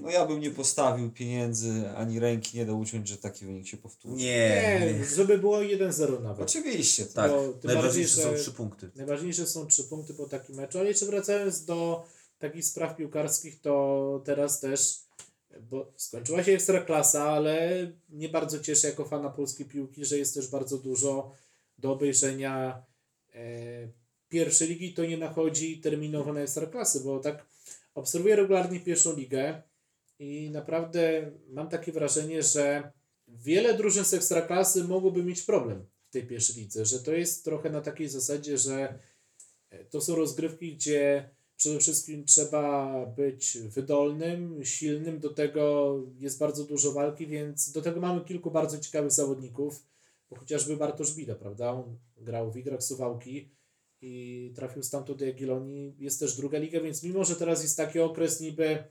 [0.00, 3.76] No ja bym nie postawił pieniędzy, ani ręki nie dał uciąć, że taki wynik się
[3.76, 4.14] powtórzy.
[4.14, 4.80] nie.
[4.98, 6.42] Nie, żeby było 1-0 nawet.
[6.42, 7.06] Oczywiście.
[7.06, 7.32] Tak,
[7.64, 8.90] najważniejsze są trzy punkty.
[8.96, 12.04] Najważniejsze są trzy punkty po takim meczu, ale jeszcze wracając do
[12.38, 15.00] takich spraw piłkarskich, to teraz też,
[15.60, 20.48] bo skończyła się ekstraklasa, ale nie bardzo cieszę jako fana polskiej piłki, że jest też
[20.48, 21.32] bardzo dużo
[21.78, 22.82] do obejrzenia
[23.34, 23.42] e,
[24.28, 27.46] pierwszej ligi, to nie nachodzi terminowo na ekstraklasy, bo tak
[27.94, 29.62] obserwuję regularnie pierwszą ligę
[30.22, 32.92] i naprawdę mam takie wrażenie, że
[33.28, 37.70] wiele drużyn z ekstraklasy mogłoby mieć problem w tej pierwszej lidze, że to jest trochę
[37.70, 38.98] na takiej zasadzie, że
[39.70, 46.64] e, to są rozgrywki, gdzie przede wszystkim trzeba być wydolnym, silnym, do tego jest bardzo
[46.64, 49.86] dużo walki, więc do tego mamy kilku bardzo ciekawych zawodników,
[50.30, 53.50] bo chociażby Bartosz Bida, prawda, on grał w Igrach Suwałki
[54.00, 58.00] i trafił stamtąd do Jagiellonii, jest też druga liga, więc mimo, że teraz jest taki
[58.00, 58.84] okres niby,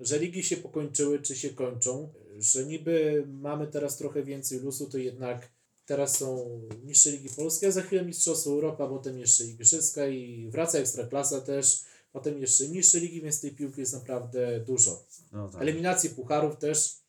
[0.00, 4.98] że ligi się pokończyły, czy się kończą, że niby mamy teraz trochę więcej lusu, to
[4.98, 5.50] jednak
[5.86, 10.78] teraz są niższe ligi polskie, a za chwilę Mistrzostwo Europa, potem jeszcze Igrzyska i wraca
[10.78, 15.04] Ekstraklasa też, potem jeszcze niższe ligi, więc tej piłki jest naprawdę dużo.
[15.32, 15.62] No, tak.
[15.62, 17.01] Eliminacje pucharów też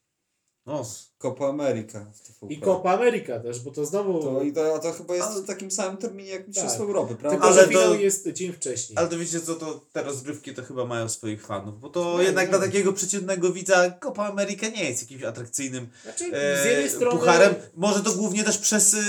[0.66, 0.86] no,
[1.18, 2.06] Copa America
[2.50, 4.20] i Copa America też, bo to znowu...
[4.24, 6.88] To, i to, a to chyba jest Ale- w takim samym terminie jak Mistrzostwo Tak.
[6.88, 7.30] Europy, prawda?
[7.30, 8.98] Tylko, Ale że finał to- jest dzień wcześniej.
[8.98, 12.22] ale to wiecie co, to te rozgrywki to chyba mają swoich fanów, bo to No,
[12.22, 12.58] jednak no.
[12.58, 17.20] dla takiego przeciętnego widza Copa America nie jest jakimś atrakcyjnym Znaczy, e, z jednej strony...
[17.20, 17.56] pucharem.
[17.76, 19.00] Może to głównie też przez y,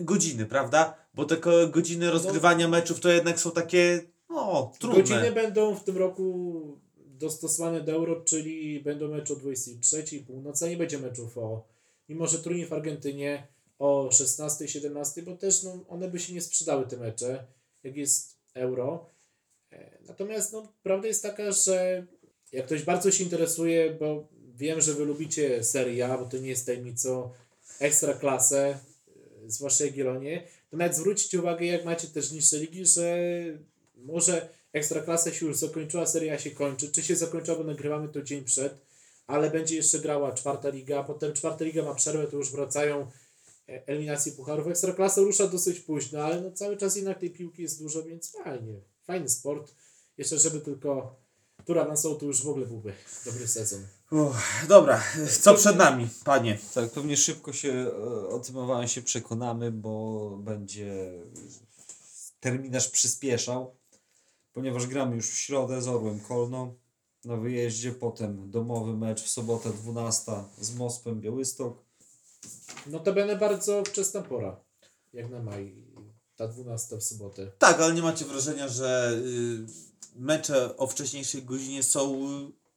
[0.00, 0.94] godziny, prawda?
[1.14, 1.36] Bo te
[1.70, 4.00] godziny rozgrywania meczów to jednak są takie,
[4.30, 5.00] no, trudne.
[5.02, 6.78] Godziny będą w tym roku
[7.18, 11.64] dostosowane do euro, czyli będą mecze o 23 północy, nie będzie meczów o,
[12.08, 13.46] mimo że turniej w Argentynie
[13.78, 17.44] o 16, 17, bo też no, one by się nie sprzedały te mecze,
[17.82, 19.06] jak jest euro.
[19.72, 22.06] E, Natomiast no, prawda jest taka, że
[22.52, 26.48] jak ktoś bardzo się interesuje, bo wiem, że wy lubicie Serie A, bo to nie
[26.48, 27.30] jest tajemnicą,
[27.80, 28.78] ekstra klasę,
[29.46, 33.18] e, zwłaszcza Jagiellonie, to nawet zwróćcie uwagę, jak macie też niższe ligi, że
[33.96, 36.92] może Ekstraklasa się już zakończyła, seria się kończy.
[36.92, 38.74] Czy się zakończyła, bo nagrywamy to dzień przed,
[39.26, 43.10] ale będzie jeszcze grała czwarta liga, potem czwarta liga ma przerwę, to już wracają
[43.68, 44.66] e, eliminacje pucharów.
[44.66, 48.74] Ekstraklasa rusza dosyć późno, ale no cały czas jednak tej piłki jest dużo, więc fajnie.
[49.06, 49.74] Fajny sport.
[50.18, 51.16] Jeszcze żeby tylko
[51.64, 52.92] tur awansował, to już w ogóle byłby
[53.24, 53.86] dobry sezon.
[54.10, 55.02] Uff, dobra,
[55.40, 56.58] co przed nami, panie?
[56.74, 61.12] Tak, pewnie szybko się e, o tym awansie przekonamy, bo będzie
[62.40, 63.74] terminarz przyspieszał,
[64.58, 66.74] ponieważ gramy już w środę z Orłem Kolno
[67.24, 71.84] na wyjeździe, potem domowy mecz w sobotę 12 z Mospem Białystok.
[72.86, 74.60] Notabene bardzo wczesna pora,
[75.12, 75.74] jak na maj,
[76.36, 77.50] ta 12 w sobotę.
[77.58, 79.66] Tak, ale nie macie wrażenia, że y,
[80.16, 82.28] mecze o wcześniejszej godzinie są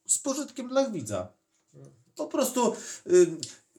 [0.08, 1.34] y, z pożytkiem dla widza.
[2.16, 2.74] Po prostu
[3.08, 3.28] y,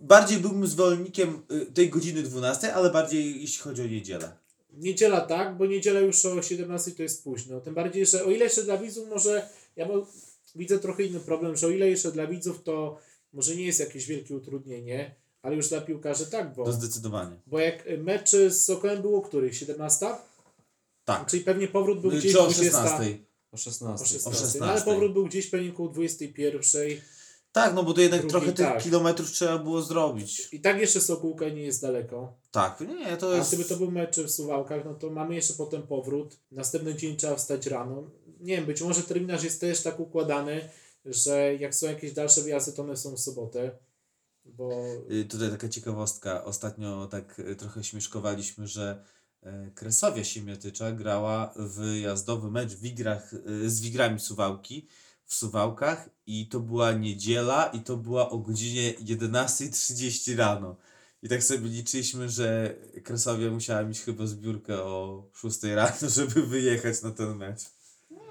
[0.01, 1.43] bardziej byłbym zwolennikiem
[1.75, 4.42] tej godziny 12, ale bardziej jeśli chodzi o niedzielę.
[4.75, 7.61] Niedziela tak, bo niedziela już o 17 to jest późno.
[7.61, 10.07] Tym bardziej, że o ile jeszcze dla widzów może, ja mo-
[10.55, 12.99] widzę trochę inny problem, że o ile jeszcze dla widzów to
[13.33, 17.37] może nie jest jakieś wielkie utrudnienie, ale już dla piłkarzy tak, bo, To zdecydowanie.
[17.47, 19.55] bo jak mecz z Sokołem było który?
[19.55, 20.07] 17?
[21.05, 21.27] Tak.
[21.31, 22.83] Czyli pewnie powrót był gdzieś Czy o 20.
[22.83, 23.19] 16?
[23.53, 24.05] O 16.
[24.05, 24.29] o 16.
[24.31, 24.59] O 16.
[24.61, 26.63] No, ale powrót był gdzieś pewnie koło 21.
[27.53, 28.83] Tak, no bo to jednak Drugi, trochę tych tak.
[28.83, 30.49] kilometrów trzeba było zrobić.
[30.53, 32.35] I tak jeszcze Sokółka nie jest daleko.
[32.51, 33.55] Tak, nie, to A jest...
[33.55, 36.37] gdyby to był mecz w Suwałkach, no to mamy jeszcze potem powrót.
[36.53, 38.11] Następny dzień trzeba wstać rano.
[38.41, 40.69] Nie wiem, być może terminarz jest też tak układany,
[41.05, 43.71] że jak są jakieś dalsze wyjazdy, to one są w sobotę.
[44.45, 44.71] Bo
[45.11, 46.45] Y, Tutaj taka ciekawostka.
[46.45, 49.05] Ostatnio tak y, trochę śmieszkowaliśmy, że
[49.43, 54.89] e, Kresowia Siemiatycza grała wyjazdowy mecz w Wigrach, y, z Wigrami Suwałki
[55.33, 60.77] w Suwałkach i to była niedziela i to była o godzinie 11.30 rano.
[61.23, 67.03] I tak sobie liczyliśmy, że Kresowia musiała mieć chyba zbiórkę o 6 rano, żeby wyjechać
[67.03, 67.61] na ten mecz.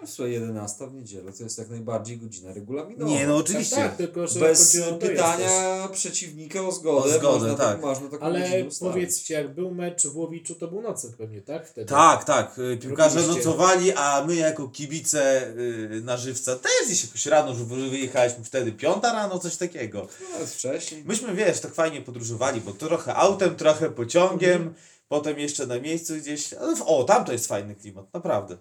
[0.01, 3.11] No, słuchaj, 11 w niedzielę to jest jak najbardziej godzina regulaminowa.
[3.11, 3.75] Nie, no oczywiście.
[3.75, 7.15] Tak, tak, tylko że Bez pytania przeciwnika o zgodę.
[7.15, 7.81] O zgodę, można, tak.
[7.81, 8.49] można taką Ale
[8.79, 11.67] powiedzcie, jak był mecz w Łowiczu, to był nocek pewnie, tak?
[11.67, 11.87] Wtedy.
[11.89, 12.59] Tak, tak.
[12.59, 13.49] y, Piłkarze Robiliście.
[13.49, 18.43] nocowali, a my jako kibice y, na żywca też gdzieś jakoś rano, że wy- wyjechaliśmy
[18.43, 20.07] wtedy piąta rano, coś takiego.
[20.39, 21.03] No, wcześniej.
[21.05, 24.73] Myśmy, wiesz, tak fajnie podróżowali, bo trochę autem, trochę pociągiem, Mhm.
[25.07, 26.53] potem jeszcze na miejscu gdzieś.
[26.85, 28.57] O, tam to jest fajny klimat, naprawdę.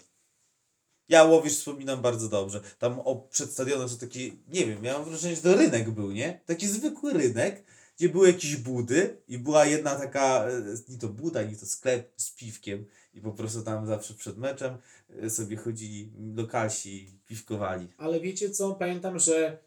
[1.10, 2.60] Ja Łowicz wspominam bardzo dobrze.
[2.78, 6.40] Tam o, przed stadionem są takie, nie wiem, miałem wrażenie, że to rynek był, nie?
[6.46, 7.64] Taki zwykły rynek,
[7.98, 12.12] gdzie były jakieś budy i była jedna taka, e, ni to buda, ni to sklep
[12.16, 14.78] z piwkiem i po prostu tam zawsze przed meczem
[15.22, 17.88] e, sobie chodzili lokalsi i piwkowali.
[17.96, 18.74] Ale wiecie co?
[18.74, 19.58] Pamiętam, że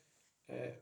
[0.50, 0.74] e,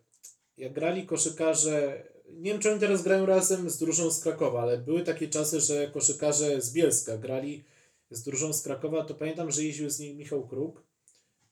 [0.58, 4.78] jak grali koszykarze, nie wiem czy oni teraz grają razem z drużyną z Krakowa, ale
[4.78, 7.64] były takie czasy, że koszykarze z Bielska grali
[8.12, 10.84] z drużyną z Krakowa, to pamiętam, że jeździł z nimi Michał Kruk.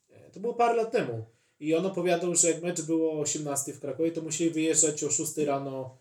[0.09, 1.25] E, To było parę lat temu.
[1.59, 5.11] I on opowiadał, że jak mecz było o 18 w Krakowie, to musieli wyjeżdżać o
[5.11, 5.97] 6 rano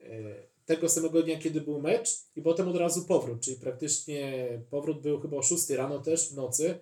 [0.00, 0.06] e,
[0.66, 5.20] tego samego dnia, kiedy był mecz i potem od razu powrót, czyli praktycznie powrót był
[5.20, 6.78] chyba o 6 rano też w nocy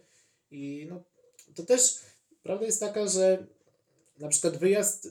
[0.51, 1.03] i no,
[1.55, 1.99] to też
[2.43, 3.47] prawda jest taka, że
[4.19, 5.09] na przykład wyjazd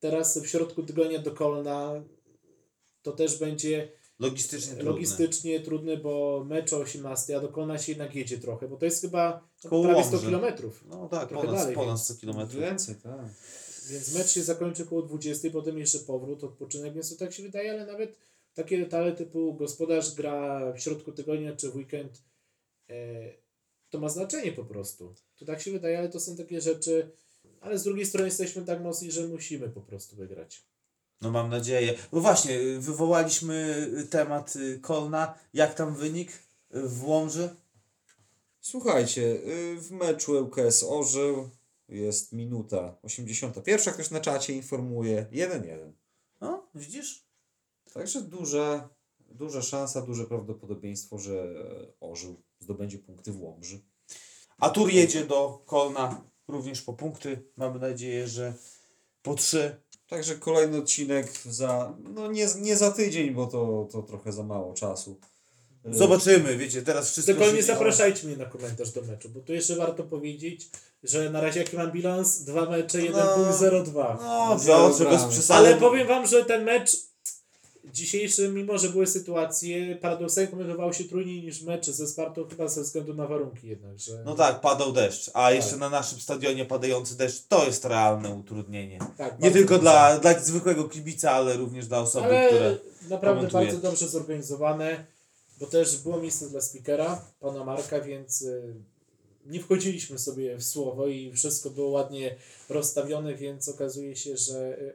[0.00, 2.04] teraz w środku tygodnia do Kolna
[3.02, 3.92] to też będzie
[4.22, 4.90] Logistycznie trudne.
[4.90, 8.84] logistycznie trudny, bo mecz o 18, a do Kolna się jednak jedzie trochę, bo to
[8.84, 10.26] jest chyba no, Koło prawie 100 Łomży.
[10.26, 10.84] kilometrów.
[10.88, 12.60] No tak, Trochę ponad, dalej, ponad więc- 100 kilometrów.
[12.60, 13.20] Więcej, tak.
[13.90, 17.72] Więc mecz się zakończy koło 20, potem jeszcze powrót, odpoczynek, więc to tak się wydaje,
[17.72, 18.16] ale nawet
[18.54, 22.22] takie detale typu gospodarz gra w środku tygodnia czy w weekend,
[22.90, 22.94] e,
[23.90, 25.14] to ma znaczenie po prostu.
[25.36, 27.10] To tak się wydaje, ale to są takie rzeczy,
[27.60, 30.62] ale z drugiej strony jesteśmy tak mocni, że musimy po prostu wygrać.
[31.22, 31.98] No mam nadzieję.
[32.12, 35.34] No właśnie, y, wywołaliśmy y, temat y, Kolna.
[35.54, 36.32] Jak tam wynik
[36.70, 37.56] w Łomży?
[38.60, 39.38] Słuchajcie,
[39.76, 41.50] w meczu ŁKS Orzeł
[41.88, 43.94] jest minuta 81.
[43.94, 45.92] Ktoś na czacie informuje 1-1.
[46.40, 47.26] No, widzisz?
[47.94, 48.88] Także duże,
[49.30, 51.54] duża szansa, duże prawdopodobieństwo, że
[52.00, 53.80] Orzeł zdobędzie punkty w Łomży.
[54.58, 57.44] A Tur jedzie do Kolna również po punkty.
[57.56, 58.54] Mamy nadzieję, że
[59.22, 59.81] po trzy.
[60.12, 64.74] Także kolejny odcinek za, no nie, nie za tydzień, bo to, to trochę za mało
[64.74, 65.20] czasu.
[65.86, 67.34] Y, Zobaczymy, wiecie, teraz wszystko...
[67.34, 70.70] Tylko nie zapraszajcie mnie na komentarz do meczu, bo tu jeszcze warto powiedzieć,
[71.02, 72.44] że na razie jaki mam bilans?
[72.44, 73.34] Dwa mecze, jeden No.
[73.34, 74.16] punkt, 0-2.
[74.20, 75.58] No, Zero Piotrze, bez przesady.
[75.68, 76.96] Ale powiem wam, że ten mecz
[77.92, 82.82] dzisiejszy, mimo że były sytuacje, paradoksalnie komentowało się trudniej niż mecz ze Spartą, chyba ze
[82.82, 84.22] względu na warunki jednak, że...
[84.24, 85.30] No tak, padał deszcz.
[85.34, 85.80] A jeszcze Tak.
[85.80, 88.98] na naszym stadionie padający deszcz to jest realne utrudnienie.
[89.18, 92.76] tak, Nie tylko dla, dla zwykłego kibica, ale również dla osoby, Ale które...
[93.10, 93.64] naprawdę komentuje.
[93.66, 95.06] bardzo dobrze zorganizowane,
[95.60, 98.74] bo też było miejsce dla speakera, pana Marka, więc y,
[99.46, 102.36] nie wchodziliśmy sobie w słowo i wszystko było ładnie
[102.68, 104.94] rozstawione, więc okazuje się, że y,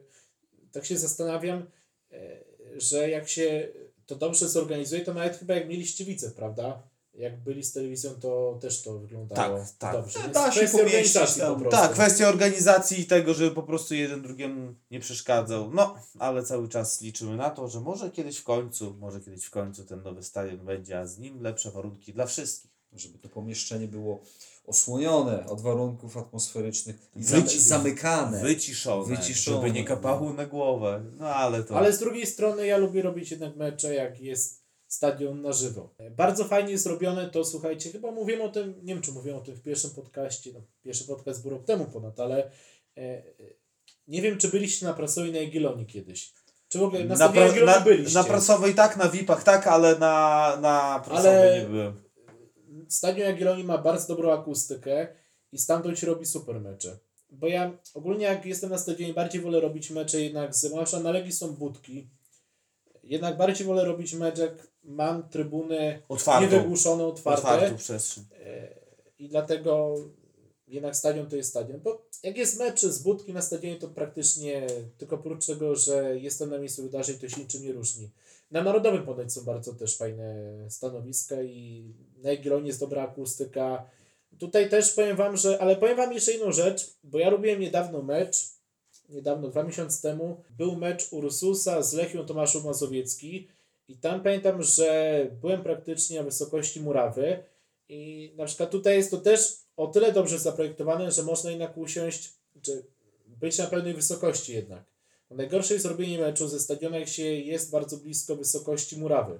[0.72, 1.66] tak się zastanawiam,
[2.12, 3.68] y, że jak się
[4.06, 6.84] to dobrze zorganizuje, to nawet chyba jak mieliście widzę, prawda?
[7.14, 9.94] Jak byli z telewizją, to też to wyglądało Tak, tak.
[9.94, 10.20] dobrze.
[10.20, 11.54] Więc Da się pomieścić tam.
[11.56, 11.82] po prostu.
[11.82, 15.74] Tak, kwestia organizacji i tego, żeby po prostu jeden drugiemu nie przeszkadzał.
[15.74, 19.50] No, ale cały czas liczymy na to, że może kiedyś w końcu, może kiedyś w
[19.52, 22.72] końcu ten nowy stadion będzie, a z nim lepsze warunki dla wszystkich.
[22.96, 24.22] Żeby to pomieszczenie było
[24.68, 28.42] osłonione od warunków atmosferycznych i Wyci- zam- zamykane.
[28.42, 29.58] Wyciszone, Wyciszone.
[29.58, 31.04] żeby nie kapało na głowę.
[31.18, 31.76] No ale to...
[31.78, 35.90] Ale z drugiej strony ja lubię robić jednak mecze, jak jest stadion na żywo.
[36.12, 39.56] Bardzo fajnie zrobione to, słuchajcie, chyba mówiłem o tym, nie wiem czy mówiłem o tym
[39.56, 42.38] w pierwszym podcaście, no, pierwszy podcast był rok temu ponad, ale
[42.98, 43.24] e, e,
[44.08, 46.34] nie wiem czy byliście na Prasowej na Jagiellonii kiedyś.
[46.68, 48.14] Czy w ogóle na, na, stadionie pra- na, byliście?
[48.20, 52.07] na prasowej tak, na VIP-ach tak, ale na, na prasowej Ale- nie byłem.
[52.90, 55.08] Stadion Jagiellonii ma bardzo dobrą akustykę
[55.52, 56.98] i stamtąd się robi super mecze.
[57.30, 61.12] Bo ja ogólnie jak jestem na stadionie, bardziej wolę robić mecze jednak z Marsza na
[61.12, 62.10] Legii są budki.
[63.04, 66.42] Jednak bardziej wolę robić mecz, jak mam trybuny Otwartą.
[66.42, 67.42] niewygłuszone, otwarte.
[67.42, 68.24] Otwartą przestrzeń.
[69.20, 69.96] I dlatego
[70.68, 71.80] jednak stadion to jest stadion.
[71.80, 74.68] Bo jak jest mecz z budki na stadionie, to praktycznie
[74.98, 78.10] tylko oprócz tego, że jestem na miejscu wydarzeń, to się niczym nie różni.
[78.52, 81.86] Na Narodowym ponoć są bardzo też fajne stanowiska i
[82.18, 83.86] na Jagiellonie jest dobra akustyka.
[84.40, 88.02] Tutaj też powiem Wam, że, ale powiem Wam jeszcze jedną rzecz, bo ja robiłem niedawno
[88.02, 88.36] mecz,
[89.10, 93.48] niedawno, dwa miesiące temu, był mecz Ursusa z Lechią Tomaszów Mazowiecki
[93.88, 97.44] i tam pamiętam, że byłem praktycznie na wysokości murawy
[97.90, 102.34] i na przykład tutaj jest to też o tyle dobrze zaprojektowane, że można jednak usiąść,
[102.62, 102.86] czy
[103.28, 104.97] być na pewnej wysokości jednak.
[105.32, 109.40] Najgorsze jest robienie meczu ze stadionu, jak się jest bardzo blisko wysokości murawy.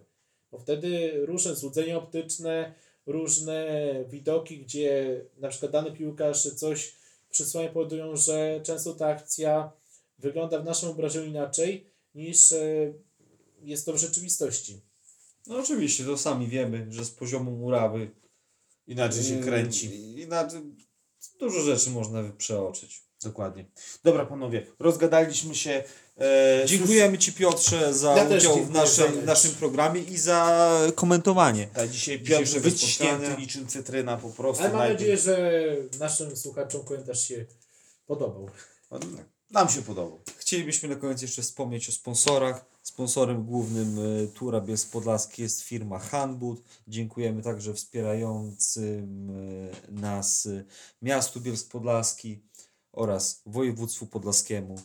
[0.52, 2.74] Bo wtedy różne złudzenia optyczne,
[3.06, 3.66] różne
[4.10, 6.96] widoki, gdzie na przykład dany piłkarz czy coś
[7.30, 9.72] przysłania powodują, że często ta akcja
[10.20, 11.86] wygląda w naszym wyobrażeniu inaczej
[12.16, 12.94] niż e,
[13.64, 14.82] jest to w rzeczywistości.
[15.48, 18.12] No oczywiście, to sami wiemy, że z poziomu murawy
[18.88, 20.20] Inaczej się yy, kręci.
[20.22, 20.62] Inaczej,
[21.40, 23.07] dużo rzeczy można przeoczyć.
[23.24, 23.66] Dokładnie.
[24.04, 25.84] Dobra, panowie, rozgadaliśmy się.
[26.20, 29.26] E, Dziękujemy Ci Piotrze za Ja udział w naszej, mecz.
[29.26, 31.70] naszym programie i za komentowanie.
[31.74, 34.64] A dzisiaj Piotr wyciśnięty niczym cytryna po prostu.
[34.64, 35.66] Ale mam najpierw- nadzieję, że
[36.00, 37.46] naszym słuchaczom komentarz się
[38.08, 38.50] podobał.
[39.52, 40.20] Nam się podobał.
[40.38, 42.66] Chcielibyśmy na koniec jeszcze wspomnieć o sponsorach.
[42.84, 46.62] Sponsorem głównym e, Tura Bielsk Podlaski jest firma Hanbud.
[46.88, 50.48] Dziękujemy także wspierającym e, nas
[51.02, 52.42] miastu Bielsk Podlaski
[52.98, 54.76] oraz województwu podlaskiemu.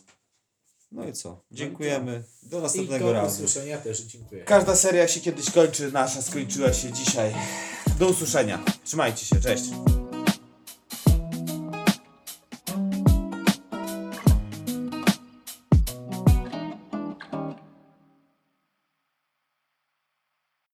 [0.91, 1.41] No i co?
[1.51, 2.23] Dziękujemy.
[2.43, 3.43] Do I następnego do razu.
[3.43, 4.43] usłyszenia też dziękuję.
[4.43, 7.33] Każda seria się kiedyś kończy, nasza skończyła się dzisiaj.
[7.99, 8.63] Do usłyszenia.
[8.83, 9.63] Trzymajcie się, cześć.